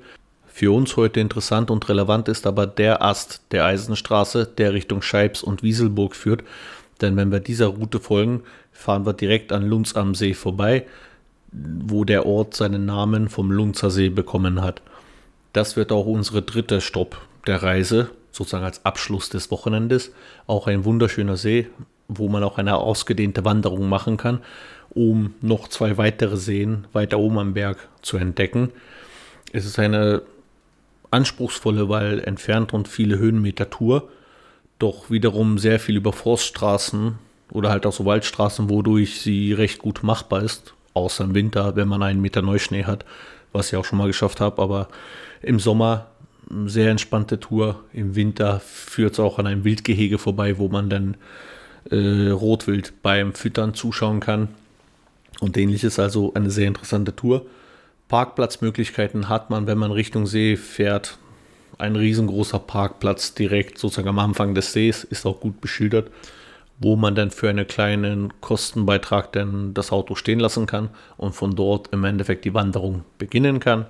Für 0.47 0.71
uns 0.71 0.97
heute 0.97 1.19
interessant 1.19 1.69
und 1.69 1.87
relevant 1.87 2.27
ist 2.29 2.47
aber 2.47 2.65
der 2.65 3.03
Ast 3.03 3.41
der 3.51 3.65
Eisenstraße, 3.65 4.47
der 4.57 4.73
Richtung 4.73 5.03
Scheibs 5.03 5.43
und 5.43 5.61
Wieselburg 5.61 6.15
führt. 6.15 6.43
Denn 7.01 7.15
wenn 7.15 7.31
wir 7.31 7.39
dieser 7.39 7.67
Route 7.67 7.99
folgen, 7.99 8.41
fahren 8.71 9.05
wir 9.05 9.13
direkt 9.13 9.51
an 9.51 9.67
Lunz 9.67 9.95
am 9.95 10.15
See 10.15 10.33
vorbei, 10.33 10.87
wo 11.51 12.05
der 12.05 12.25
Ort 12.25 12.55
seinen 12.55 12.85
Namen 12.85 13.29
vom 13.29 13.51
Lunzer 13.51 13.91
See 13.91 14.09
bekommen 14.09 14.61
hat. 14.61 14.81
Das 15.53 15.75
wird 15.75 15.91
auch 15.91 16.07
unsere 16.07 16.41
dritte 16.41 16.81
Stopp 16.81 17.21
der 17.47 17.63
Reise, 17.63 18.11
sozusagen 18.31 18.65
als 18.65 18.85
Abschluss 18.85 19.29
des 19.29 19.51
Wochenendes. 19.51 20.13
Auch 20.45 20.67
ein 20.67 20.85
wunderschöner 20.85 21.37
See, 21.37 21.67
wo 22.07 22.29
man 22.29 22.43
auch 22.43 22.57
eine 22.57 22.77
ausgedehnte 22.77 23.45
Wanderung 23.45 23.89
machen 23.89 24.17
kann, 24.17 24.41
um 24.89 25.33
noch 25.41 25.67
zwei 25.67 25.97
weitere 25.97 26.37
Seen 26.37 26.85
weiter 26.93 27.19
oben 27.19 27.39
am 27.39 27.53
Berg 27.53 27.89
zu 28.01 28.17
entdecken. 28.17 28.71
Es 29.51 29.65
ist 29.65 29.79
eine 29.79 30.21
anspruchsvolle, 31.11 31.89
weil 31.89 32.19
entfernt 32.19 32.73
und 32.73 32.87
viele 32.87 33.17
Höhenmeter 33.17 33.69
Tour, 33.69 34.09
doch 34.79 35.09
wiederum 35.09 35.57
sehr 35.57 35.79
viel 35.79 35.97
über 35.97 36.13
Forststraßen 36.13 37.17
oder 37.51 37.69
halt 37.69 37.85
auch 37.85 37.93
so 37.93 38.05
Waldstraßen, 38.05 38.69
wodurch 38.69 39.21
sie 39.21 39.53
recht 39.53 39.79
gut 39.79 40.03
machbar 40.03 40.43
ist, 40.43 40.73
außer 40.93 41.23
im 41.23 41.33
Winter, 41.33 41.75
wenn 41.75 41.87
man 41.87 42.03
einen 42.03 42.21
Meter 42.21 42.41
Neuschnee 42.41 42.83
hat, 42.83 43.05
was 43.53 43.71
ich 43.71 43.77
auch 43.77 43.85
schon 43.85 43.97
mal 43.97 44.07
geschafft 44.07 44.41
habe, 44.41 44.61
aber 44.61 44.89
im 45.41 45.59
Sommer 45.59 46.07
sehr 46.65 46.91
entspannte 46.91 47.39
Tour. 47.39 47.83
Im 47.93 48.15
Winter 48.15 48.59
führt 48.59 49.13
es 49.13 49.19
auch 49.19 49.39
an 49.39 49.47
einem 49.47 49.63
Wildgehege 49.63 50.17
vorbei, 50.17 50.57
wo 50.57 50.69
man 50.69 50.89
dann 50.89 51.17
äh, 51.91 52.29
Rotwild 52.29 53.01
beim 53.01 53.33
Füttern 53.33 53.73
zuschauen 53.73 54.19
kann. 54.19 54.49
Und 55.39 55.57
ähnliches, 55.57 55.99
also 55.99 56.33
eine 56.33 56.49
sehr 56.49 56.67
interessante 56.67 57.15
Tour. 57.15 57.45
Parkplatzmöglichkeiten 58.07 59.29
hat 59.29 59.49
man, 59.49 59.67
wenn 59.67 59.77
man 59.77 59.91
Richtung 59.91 60.25
See 60.25 60.55
fährt. 60.55 61.17
Ein 61.77 61.95
riesengroßer 61.95 62.59
Parkplatz 62.59 63.35
direkt 63.35 63.77
sozusagen 63.77 64.07
am 64.07 64.19
Anfang 64.19 64.55
des 64.55 64.73
Sees 64.73 65.03
ist 65.03 65.27
auch 65.27 65.39
gut 65.39 65.61
beschildert, 65.61 66.09
wo 66.79 66.95
man 66.95 67.13
dann 67.13 67.29
für 67.29 67.49
einen 67.49 67.67
kleinen 67.67 68.33
Kostenbeitrag 68.41 69.31
dann 69.33 69.75
das 69.75 69.91
Auto 69.91 70.15
stehen 70.15 70.39
lassen 70.39 70.65
kann 70.65 70.89
und 71.17 71.33
von 71.33 71.55
dort 71.55 71.93
im 71.93 72.03
Endeffekt 72.03 72.45
die 72.45 72.53
Wanderung 72.55 73.03
beginnen 73.19 73.59
kann 73.59 73.85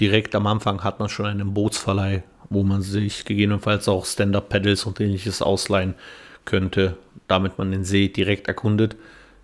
direkt 0.00 0.34
am 0.34 0.46
Anfang 0.46 0.82
hat 0.82 0.98
man 0.98 1.08
schon 1.08 1.26
einen 1.26 1.54
Bootsverleih, 1.54 2.22
wo 2.48 2.62
man 2.64 2.82
sich 2.82 3.24
gegebenenfalls 3.24 3.88
auch 3.88 4.06
Stand-Up-Pedals 4.06 4.84
und 4.86 4.98
ähnliches 5.00 5.42
ausleihen 5.42 5.94
könnte, 6.44 6.96
damit 7.28 7.58
man 7.58 7.70
den 7.70 7.84
See 7.84 8.08
direkt 8.08 8.48
erkundet. 8.48 8.96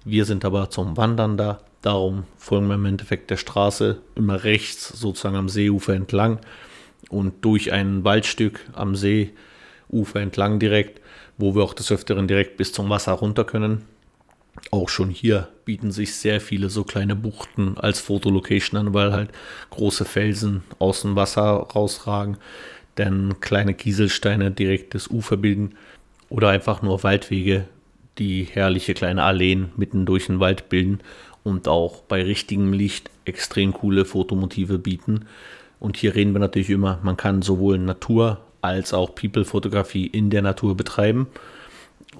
Wir 0.04 0.24
sind 0.24 0.44
aber 0.44 0.70
zum 0.70 0.96
Wandern 0.96 1.36
da, 1.36 1.60
darum 1.82 2.24
folgen 2.36 2.68
wir 2.68 2.74
im 2.74 2.86
Endeffekt 2.86 3.30
der 3.30 3.36
Straße 3.36 4.00
immer 4.14 4.44
rechts 4.44 4.88
sozusagen 4.88 5.36
am 5.36 5.48
Seeufer 5.48 5.94
entlang 5.94 6.40
und 7.10 7.44
durch 7.44 7.72
ein 7.72 8.02
Waldstück 8.02 8.60
am 8.72 8.96
Seeufer 8.96 10.20
entlang 10.20 10.58
direkt, 10.58 11.00
wo 11.38 11.54
wir 11.54 11.62
auch 11.62 11.74
des 11.74 11.92
Öfteren 11.92 12.26
direkt 12.26 12.56
bis 12.56 12.72
zum 12.72 12.88
Wasser 12.88 13.12
runter 13.12 13.44
können. 13.44 13.84
Auch 14.70 14.88
schon 14.88 15.10
hier 15.10 15.48
bieten 15.64 15.90
sich 15.90 16.14
sehr 16.14 16.40
viele 16.40 16.70
so 16.70 16.84
kleine 16.84 17.16
Buchten 17.16 17.76
als 17.78 18.00
Fotolocation 18.00 18.78
an, 18.78 18.94
weil 18.94 19.12
halt 19.12 19.30
große 19.70 20.04
Felsen 20.04 20.62
aus 20.78 21.02
dem 21.02 21.16
Wasser 21.16 21.42
rausragen, 21.42 22.36
dann 22.96 23.40
kleine 23.40 23.74
Kieselsteine 23.74 24.50
direkt 24.50 24.94
das 24.94 25.08
Ufer 25.08 25.36
bilden 25.36 25.74
oder 26.28 26.48
einfach 26.48 26.82
nur 26.82 27.02
Waldwege, 27.02 27.66
die 28.18 28.44
herrliche 28.44 28.94
kleine 28.94 29.22
Alleen 29.22 29.70
mitten 29.76 30.06
durch 30.06 30.26
den 30.26 30.40
Wald 30.40 30.68
bilden 30.68 31.00
und 31.44 31.68
auch 31.68 32.02
bei 32.02 32.22
richtigem 32.22 32.72
Licht 32.72 33.10
extrem 33.24 33.72
coole 33.72 34.04
Fotomotive 34.04 34.78
bieten. 34.78 35.26
Und 35.78 35.96
hier 35.96 36.14
reden 36.14 36.32
wir 36.32 36.40
natürlich 36.40 36.70
immer, 36.70 36.98
man 37.02 37.16
kann 37.16 37.42
sowohl 37.42 37.78
Natur 37.78 38.40
als 38.62 38.94
auch 38.94 39.14
People-Fotografie 39.14 40.06
in 40.06 40.30
der 40.30 40.42
Natur 40.42 40.76
betreiben 40.76 41.28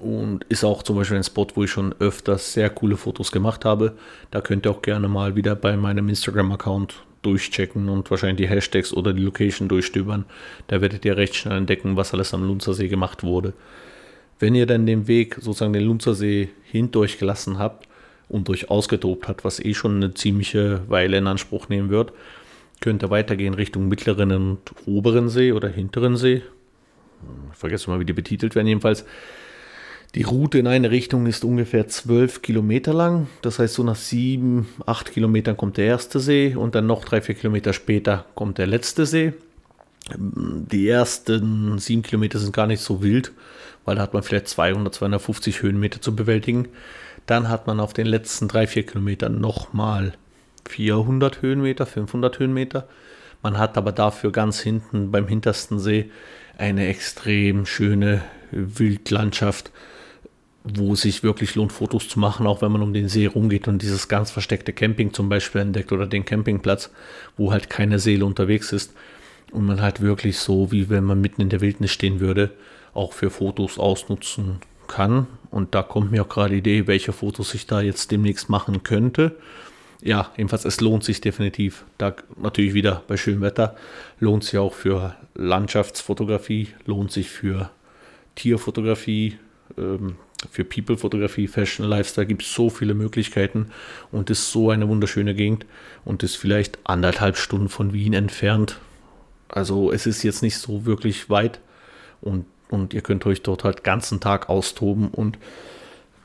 und 0.01 0.43
ist 0.45 0.63
auch 0.63 0.83
zum 0.83 0.95
Beispiel 0.95 1.17
ein 1.17 1.23
Spot, 1.23 1.47
wo 1.55 1.63
ich 1.63 1.71
schon 1.71 1.93
öfters 1.99 2.53
sehr 2.53 2.69
coole 2.69 2.97
Fotos 2.97 3.31
gemacht 3.31 3.65
habe. 3.65 3.93
Da 4.31 4.41
könnt 4.41 4.65
ihr 4.65 4.71
auch 4.71 4.81
gerne 4.81 5.07
mal 5.07 5.35
wieder 5.35 5.55
bei 5.55 5.77
meinem 5.77 6.09
Instagram-Account 6.09 7.03
durchchecken 7.21 7.89
und 7.89 8.09
wahrscheinlich 8.09 8.37
die 8.37 8.47
Hashtags 8.47 8.93
oder 8.93 9.13
die 9.13 9.23
Location 9.23 9.67
durchstöbern. 9.67 10.25
Da 10.67 10.81
werdet 10.81 11.03
ihr 11.05 11.17
recht 11.17 11.35
schnell 11.35 11.57
entdecken, 11.57 11.97
was 11.97 12.13
alles 12.13 12.33
am 12.33 12.47
Lunzersee 12.47 12.87
gemacht 12.87 13.23
wurde. 13.23 13.53
Wenn 14.39 14.55
ihr 14.55 14.65
dann 14.65 14.85
den 14.85 15.07
Weg, 15.07 15.35
sozusagen 15.35 15.73
den 15.73 15.85
Lunzersee 15.85 16.49
hinter 16.63 16.99
euch 16.99 17.17
gelassen 17.17 17.57
habt 17.57 17.87
und 18.29 18.49
euch 18.49 18.69
ausgetobt 18.69 19.27
habt, 19.27 19.43
was 19.43 19.59
eh 19.59 19.73
schon 19.73 19.95
eine 19.97 20.13
ziemliche 20.13 20.81
Weile 20.89 21.17
in 21.17 21.27
Anspruch 21.27 21.69
nehmen 21.69 21.89
wird, 21.89 22.13
könnt 22.81 23.03
ihr 23.03 23.09
weitergehen 23.09 23.55
Richtung 23.55 23.87
mittleren 23.87 24.31
und 24.31 24.59
oberen 24.85 25.29
See 25.29 25.51
oder 25.51 25.67
hinteren 25.67 26.15
See. 26.17 26.43
Ich 27.51 27.57
vergesse 27.57 27.89
mal, 27.89 27.99
wie 27.99 28.05
die 28.05 28.13
betitelt 28.13 28.53
werden. 28.53 28.67
Jedenfalls 28.67 29.05
die 30.17 30.23
Route 30.23 30.57
in 30.57 30.65
eine 30.65 30.89
Richtung 30.89 31.27
ist 31.27 31.43
ungefähr 31.43 31.87
12 31.87 32.41
Kilometer 32.41 32.91
lang. 32.91 33.27
Das 33.43 33.59
heißt, 33.59 33.75
so 33.75 33.83
nach 33.83 33.95
sieben, 33.95 34.67
acht 34.87 35.11
Kilometern 35.11 35.55
kommt 35.55 35.77
der 35.77 35.85
erste 35.85 36.19
See 36.19 36.55
und 36.55 36.73
dann 36.73 36.87
noch 36.87 37.05
drei, 37.05 37.21
vier 37.21 37.35
Kilometer 37.35 37.71
später 37.71 38.25
kommt 38.33 38.57
der 38.57 38.65
letzte 38.65 39.05
See. 39.05 39.33
Die 40.17 40.89
ersten 40.89 41.77
sieben 41.77 42.01
Kilometer 42.01 42.39
sind 42.39 42.51
gar 42.51 42.65
nicht 42.65 42.81
so 42.81 43.03
wild, 43.03 43.31
weil 43.85 43.97
da 43.97 44.01
hat 44.01 44.15
man 44.15 44.23
vielleicht 44.23 44.47
200, 44.47 44.95
250 44.95 45.61
Höhenmeter 45.61 46.01
zu 46.01 46.15
bewältigen. 46.15 46.69
Dann 47.27 47.47
hat 47.47 47.67
man 47.67 47.79
auf 47.79 47.93
den 47.93 48.07
letzten 48.07 48.47
drei, 48.47 48.65
vier 48.65 48.87
Kilometern 48.87 49.39
nochmal 49.39 50.13
400 50.67 51.43
Höhenmeter, 51.43 51.85
500 51.85 52.39
Höhenmeter. 52.39 52.87
Man 53.43 53.59
hat 53.59 53.77
aber 53.77 53.91
dafür 53.91 54.31
ganz 54.31 54.61
hinten 54.61 55.11
beim 55.11 55.27
hintersten 55.27 55.77
See 55.77 56.09
eine 56.57 56.87
extrem 56.87 57.67
schöne 57.67 58.23
Wildlandschaft, 58.49 59.71
wo 60.75 60.93
es 60.93 61.01
sich 61.01 61.23
wirklich 61.23 61.55
lohnt, 61.55 61.71
Fotos 61.71 62.09
zu 62.09 62.19
machen, 62.19 62.47
auch 62.47 62.61
wenn 62.61 62.71
man 62.71 62.81
um 62.81 62.93
den 62.93 63.07
See 63.07 63.25
rumgeht 63.25 63.67
und 63.67 63.81
dieses 63.81 64.07
ganz 64.07 64.31
versteckte 64.31 64.73
Camping 64.73 65.13
zum 65.13 65.29
Beispiel 65.29 65.61
entdeckt 65.61 65.91
oder 65.91 66.07
den 66.07 66.25
Campingplatz, 66.25 66.91
wo 67.37 67.51
halt 67.51 67.69
keine 67.69 67.99
Seele 67.99 68.25
unterwegs 68.25 68.73
ist 68.73 68.93
und 69.51 69.65
man 69.65 69.81
halt 69.81 70.01
wirklich 70.01 70.39
so, 70.39 70.71
wie 70.71 70.89
wenn 70.89 71.03
man 71.03 71.21
mitten 71.21 71.41
in 71.41 71.49
der 71.49 71.61
Wildnis 71.61 71.91
stehen 71.91 72.19
würde, 72.19 72.51
auch 72.93 73.13
für 73.13 73.29
Fotos 73.29 73.77
ausnutzen 73.77 74.59
kann. 74.87 75.27
Und 75.51 75.75
da 75.75 75.83
kommt 75.83 76.11
mir 76.11 76.23
auch 76.23 76.29
gerade 76.29 76.51
die 76.51 76.59
Idee, 76.59 76.87
welche 76.87 77.13
Fotos 77.13 77.53
ich 77.53 77.67
da 77.67 77.81
jetzt 77.81 78.11
demnächst 78.11 78.49
machen 78.49 78.83
könnte. 78.83 79.35
Ja, 80.01 80.31
jedenfalls, 80.37 80.65
es 80.65 80.81
lohnt 80.81 81.03
sich 81.03 81.21
definitiv. 81.21 81.85
Da 81.97 82.15
natürlich 82.35 82.73
wieder 82.73 83.03
bei 83.07 83.17
schönem 83.17 83.41
Wetter 83.41 83.75
lohnt 84.19 84.43
sich 84.43 84.57
auch 84.57 84.73
für 84.73 85.15
Landschaftsfotografie, 85.35 86.69
lohnt 86.85 87.11
sich 87.11 87.29
für 87.29 87.69
Tierfotografie, 88.35 89.37
ähm, 89.77 90.15
für 90.51 90.63
People-Fotografie, 90.63 91.47
Fashion, 91.47 91.85
Lifestyle 91.85 92.27
gibt 92.27 92.43
es 92.43 92.53
so 92.53 92.69
viele 92.69 92.93
Möglichkeiten 92.93 93.71
und 94.11 94.29
ist 94.29 94.51
so 94.51 94.69
eine 94.69 94.87
wunderschöne 94.87 95.33
Gegend 95.33 95.65
und 96.05 96.23
ist 96.23 96.35
vielleicht 96.35 96.79
anderthalb 96.83 97.37
Stunden 97.37 97.69
von 97.69 97.93
Wien 97.93 98.13
entfernt. 98.13 98.77
Also 99.49 99.91
es 99.91 100.05
ist 100.05 100.23
jetzt 100.23 100.43
nicht 100.43 100.57
so 100.57 100.85
wirklich 100.85 101.29
weit 101.29 101.59
und 102.21 102.45
und 102.69 102.93
ihr 102.93 103.01
könnt 103.01 103.25
euch 103.25 103.41
dort 103.41 103.63
halt 103.63 103.83
ganzen 103.83 104.19
Tag 104.19 104.49
austoben 104.49 105.09
und 105.09 105.37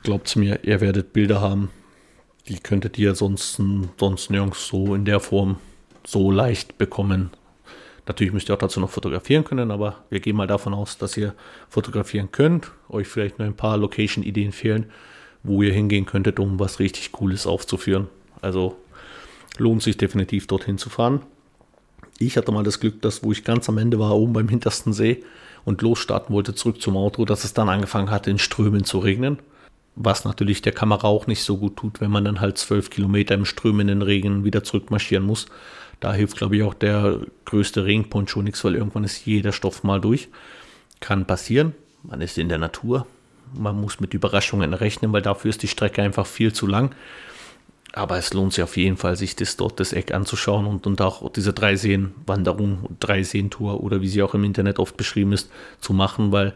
glaubt 0.03 0.35
mir, 0.35 0.63
ihr 0.63 0.81
werdet 0.81 1.13
Bilder 1.13 1.41
haben, 1.41 1.69
die 2.47 2.59
könntet 2.59 2.97
ihr 2.97 3.15
sonst, 3.15 3.61
sonst 3.97 4.29
nirgends 4.29 4.67
so 4.67 4.95
in 4.95 5.05
der 5.05 5.19
Form 5.19 5.57
so 6.05 6.31
leicht 6.31 6.77
bekommen. 6.77 7.31
Natürlich 8.05 8.33
müsst 8.33 8.49
ihr 8.49 8.55
auch 8.55 8.59
dazu 8.59 8.79
noch 8.79 8.89
fotografieren 8.89 9.43
können, 9.43 9.71
aber 9.71 10.03
wir 10.09 10.19
gehen 10.19 10.35
mal 10.35 10.47
davon 10.47 10.73
aus, 10.73 10.97
dass 10.97 11.15
ihr 11.15 11.33
fotografieren 11.69 12.31
könnt. 12.31 12.71
Euch 12.89 13.07
vielleicht 13.07 13.39
nur 13.39 13.47
ein 13.47 13.55
paar 13.55 13.77
Location-Ideen 13.77 14.51
fehlen, 14.51 14.87
wo 15.43 15.61
ihr 15.61 15.73
hingehen 15.73 16.05
könntet, 16.05 16.39
um 16.39 16.59
was 16.59 16.79
richtig 16.79 17.11
Cooles 17.13 17.47
aufzuführen. 17.47 18.07
Also 18.41 18.75
lohnt 19.57 19.83
sich 19.83 19.97
definitiv 19.97 20.47
dorthin 20.47 20.77
zu 20.77 20.89
fahren. 20.89 21.21
Ich 22.19 22.37
hatte 22.37 22.51
mal 22.51 22.63
das 22.63 22.79
Glück, 22.79 23.01
dass 23.01 23.23
wo 23.23 23.31
ich 23.31 23.43
ganz 23.43 23.69
am 23.69 23.77
Ende 23.77 23.99
war, 23.99 24.15
oben 24.15 24.33
beim 24.33 24.49
hintersten 24.49 24.93
See, 24.93 25.23
und 25.65 25.81
losstarten 25.81 26.35
wollte 26.35 26.55
zurück 26.55 26.81
zum 26.81 26.97
Auto, 26.97 27.25
dass 27.25 27.43
es 27.43 27.53
dann 27.53 27.69
angefangen 27.69 28.11
hat, 28.11 28.27
in 28.27 28.37
Strömen 28.37 28.83
zu 28.83 28.99
regnen. 28.99 29.39
Was 29.95 30.25
natürlich 30.25 30.61
der 30.61 30.73
Kamera 30.73 31.07
auch 31.07 31.27
nicht 31.27 31.43
so 31.43 31.57
gut 31.57 31.77
tut, 31.77 32.01
wenn 32.01 32.11
man 32.11 32.25
dann 32.25 32.41
halt 32.41 32.57
zwölf 32.57 32.89
Kilometer 32.89 33.35
im 33.35 33.45
strömenden 33.45 34.01
Regen 34.01 34.43
wieder 34.43 34.63
zurückmarschieren 34.63 35.25
muss. 35.25 35.45
Da 36.03 36.13
hilft, 36.13 36.35
glaube 36.35 36.57
ich, 36.57 36.63
auch 36.63 36.73
der 36.73 37.21
größte 37.45 37.85
Regenponcho 37.85 38.41
nichts, 38.41 38.61
weil 38.65 38.75
irgendwann 38.75 39.05
ist 39.05 39.25
jeder 39.25 39.53
Stoff 39.53 39.85
mal 39.85 40.01
durch. 40.01 40.27
Kann 40.99 41.25
passieren. 41.25 41.75
Man 42.03 42.19
ist 42.19 42.37
in 42.37 42.49
der 42.49 42.57
Natur. 42.57 43.07
Man 43.57 43.79
muss 43.79 44.01
mit 44.01 44.13
Überraschungen 44.13 44.73
rechnen, 44.73 45.13
weil 45.13 45.21
dafür 45.21 45.49
ist 45.49 45.63
die 45.63 45.69
Strecke 45.69 46.01
einfach 46.01 46.25
viel 46.25 46.51
zu 46.51 46.67
lang. 46.67 46.93
Aber 47.93 48.17
es 48.17 48.33
lohnt 48.33 48.51
sich 48.51 48.65
auf 48.65 48.75
jeden 48.75 48.97
Fall, 48.97 49.15
sich 49.15 49.37
das 49.37 49.55
dort 49.55 49.79
das 49.79 49.93
Eck 49.93 50.13
anzuschauen 50.13 50.65
und, 50.65 50.85
und 50.87 50.99
auch 51.01 51.31
diese 51.31 51.53
Dreiseen-Wanderung, 51.53 52.97
Dreiseen-Tour 52.99 53.81
oder 53.81 54.01
wie 54.01 54.09
sie 54.09 54.23
auch 54.23 54.33
im 54.33 54.43
Internet 54.43 54.79
oft 54.79 54.97
beschrieben 54.97 55.31
ist, 55.31 55.49
zu 55.79 55.93
machen, 55.93 56.33
weil 56.33 56.53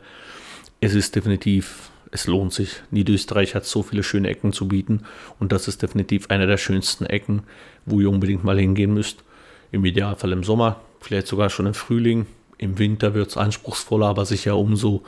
es 0.81 0.93
ist 0.93 1.15
definitiv, 1.15 1.89
es 2.11 2.27
lohnt 2.27 2.51
sich. 2.51 2.81
Niederösterreich 2.91 3.55
hat 3.55 3.63
so 3.65 3.81
viele 3.81 4.03
schöne 4.03 4.27
Ecken 4.27 4.51
zu 4.51 4.67
bieten 4.67 5.03
und 5.39 5.53
das 5.53 5.69
ist 5.69 5.83
definitiv 5.83 6.29
eine 6.31 6.47
der 6.47 6.57
schönsten 6.57 7.05
Ecken, 7.05 7.43
wo 7.85 8.01
ihr 8.01 8.09
unbedingt 8.09 8.43
mal 8.43 8.59
hingehen 8.59 8.93
müsst. 8.93 9.23
Im 9.71 9.85
Idealfall 9.85 10.31
im 10.31 10.43
Sommer, 10.43 10.79
vielleicht 10.99 11.27
sogar 11.27 11.49
schon 11.49 11.65
im 11.65 11.73
Frühling. 11.73 12.25
Im 12.57 12.79
Winter 12.79 13.13
wird 13.13 13.29
es 13.29 13.37
anspruchsvoller, 13.37 14.07
aber 14.07 14.25
sicher 14.25 14.57
umso 14.57 15.03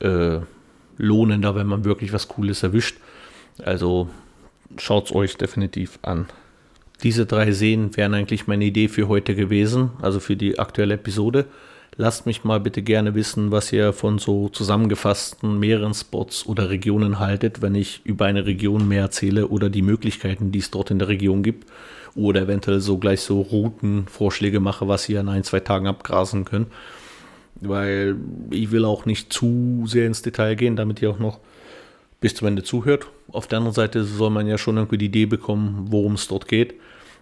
äh, 0.00 0.38
lohnender, 0.98 1.54
wenn 1.54 1.66
man 1.66 1.84
wirklich 1.84 2.12
was 2.12 2.28
Cooles 2.28 2.62
erwischt. 2.62 2.98
Also 3.62 4.08
schaut 4.76 5.06
es 5.06 5.14
euch 5.14 5.36
definitiv 5.36 5.98
an. 6.02 6.26
Diese 7.02 7.26
drei 7.26 7.52
Seen 7.52 7.96
wären 7.96 8.14
eigentlich 8.14 8.46
meine 8.46 8.64
Idee 8.64 8.88
für 8.88 9.08
heute 9.08 9.34
gewesen, 9.34 9.90
also 10.00 10.20
für 10.20 10.36
die 10.36 10.58
aktuelle 10.58 10.94
Episode. 10.94 11.46
Lasst 11.96 12.24
mich 12.24 12.42
mal 12.42 12.58
bitte 12.58 12.80
gerne 12.80 13.14
wissen, 13.14 13.50
was 13.50 13.70
ihr 13.70 13.92
von 13.92 14.18
so 14.18 14.48
zusammengefassten 14.48 15.58
mehreren 15.58 15.92
Spots 15.92 16.46
oder 16.46 16.70
Regionen 16.70 17.18
haltet, 17.18 17.60
wenn 17.60 17.74
ich 17.74 18.00
über 18.04 18.24
eine 18.24 18.46
Region 18.46 18.88
mehr 18.88 19.02
erzähle 19.02 19.48
oder 19.48 19.68
die 19.68 19.82
Möglichkeiten, 19.82 20.52
die 20.52 20.60
es 20.60 20.70
dort 20.70 20.90
in 20.90 20.98
der 20.98 21.08
Region 21.08 21.42
gibt. 21.42 21.68
Oder 22.14 22.42
eventuell 22.42 22.80
so 22.80 22.96
gleich 22.96 23.20
so 23.20 23.42
Routenvorschläge 23.42 24.58
mache, 24.58 24.88
was 24.88 25.08
ihr 25.08 25.20
in 25.20 25.28
ein, 25.28 25.44
zwei 25.44 25.60
Tagen 25.60 25.86
abgrasen 25.86 26.46
könnt. 26.46 26.68
Weil 27.60 28.16
ich 28.50 28.70
will 28.70 28.86
auch 28.86 29.04
nicht 29.04 29.30
zu 29.30 29.84
sehr 29.86 30.06
ins 30.06 30.22
Detail 30.22 30.54
gehen, 30.56 30.76
damit 30.76 31.02
ihr 31.02 31.10
auch 31.10 31.18
noch 31.18 31.40
bis 32.20 32.34
zum 32.34 32.48
Ende 32.48 32.62
zuhört. 32.62 33.08
Auf 33.28 33.46
der 33.46 33.58
anderen 33.58 33.74
Seite 33.74 34.04
soll 34.04 34.30
man 34.30 34.46
ja 34.46 34.56
schon 34.56 34.78
irgendwie 34.78 34.98
die 34.98 35.06
Idee 35.06 35.26
bekommen, 35.26 35.86
worum 35.90 36.14
es 36.14 36.26
dort 36.26 36.48
geht. 36.48 36.74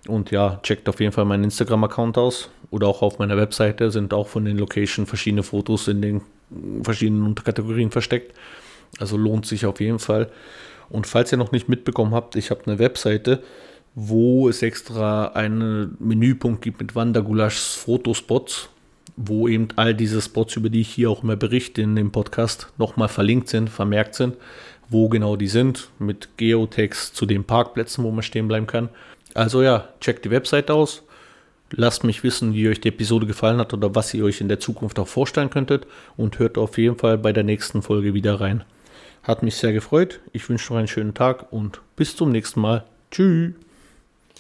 Und 0.09 0.31
ja, 0.31 0.61
checkt 0.63 0.89
auf 0.89 1.01
jeden 1.01 1.13
Fall 1.13 1.25
meinen 1.25 1.45
Instagram-Account 1.45 2.17
aus 2.17 2.51
oder 2.71 2.87
auch 2.87 3.03
auf 3.03 3.19
meiner 3.19 3.37
Webseite 3.37 3.91
sind 3.91 4.15
auch 4.15 4.29
von 4.29 4.45
den 4.45 4.57
Location 4.57 5.07
verschiedene 5.07 5.43
Fotos 5.43 5.89
in 5.89 6.01
den 6.01 6.23
verschiedenen 6.83 7.25
Unterkategorien 7.25 7.91
versteckt. 7.91 8.35
Also 8.99 9.17
lohnt 9.17 9.47
sich 9.47 9.67
auf 9.67 9.81
jeden 9.81 9.99
Fall. 9.99 10.31
Und 10.89 11.07
falls 11.07 11.33
ihr 11.33 11.39
noch 11.39 11.53
nicht 11.53 11.69
mitbekommen 11.69 12.15
habt, 12.15 12.35
ich 12.37 12.51
habe 12.51 12.63
eine 12.67 12.79
Webseite, 12.79 13.43
wo 13.95 14.49
es 14.49 14.63
extra 14.63 15.27
einen 15.29 15.97
Menüpunkt 16.01 16.63
gibt 16.63 16.81
mit 16.81 16.95
Wandergulaschs 16.95 17.75
Fotospots, 17.75 18.69
wo 19.17 19.49
eben 19.49 19.69
all 19.77 19.95
diese 19.95 20.23
Spots, 20.23 20.57
über 20.57 20.71
die 20.71 20.81
ich 20.81 20.89
hier 20.89 21.11
auch 21.11 21.23
immer 21.23 21.37
berichte 21.37 21.83
in 21.83 21.95
dem 21.95 22.11
Podcast, 22.11 22.73
nochmal 22.79 23.09
verlinkt 23.09 23.49
sind, 23.49 23.69
vermerkt 23.69 24.15
sind 24.15 24.37
wo 24.91 25.09
genau 25.09 25.37
die 25.37 25.47
sind, 25.47 25.89
mit 25.99 26.37
Geotext 26.37 27.15
zu 27.15 27.25
den 27.25 27.45
Parkplätzen, 27.45 28.05
wo 28.05 28.11
man 28.11 28.23
stehen 28.23 28.49
bleiben 28.49 28.67
kann. 28.67 28.91
Also 29.35 29.63
ja, 29.63 29.89
checkt 30.01 30.25
die 30.25 30.31
Website 30.31 30.71
aus. 30.71 31.03
Lasst 31.73 32.03
mich 32.03 32.25
wissen, 32.25 32.53
wie 32.53 32.69
euch 32.69 32.81
die 32.81 32.89
Episode 32.89 33.27
gefallen 33.27 33.59
hat 33.59 33.73
oder 33.73 33.95
was 33.95 34.13
ihr 34.13 34.25
euch 34.25 34.41
in 34.41 34.49
der 34.49 34.59
Zukunft 34.59 34.99
auch 34.99 35.07
vorstellen 35.07 35.51
könntet 35.51 35.87
und 36.17 36.39
hört 36.39 36.59
auf 36.59 36.79
jeden 36.79 36.99
Fall 36.99 37.17
bei 37.17 37.33
der 37.33 37.45
nächsten 37.45 37.83
Folge 37.83 38.13
wieder 38.13 38.41
rein. 38.41 38.65
Hat 39.23 39.43
mich 39.43 39.57
sehr 39.57 39.73
gefreut. 39.73 40.21
Ich 40.33 40.49
wünsche 40.49 40.73
noch 40.73 40.79
einen 40.79 40.89
schönen 40.89 41.15
Tag 41.15 41.53
und 41.53 41.81
bis 41.95 42.17
zum 42.17 42.33
nächsten 42.33 42.61
Mal. 42.61 42.85
Tschüss. 43.11 43.53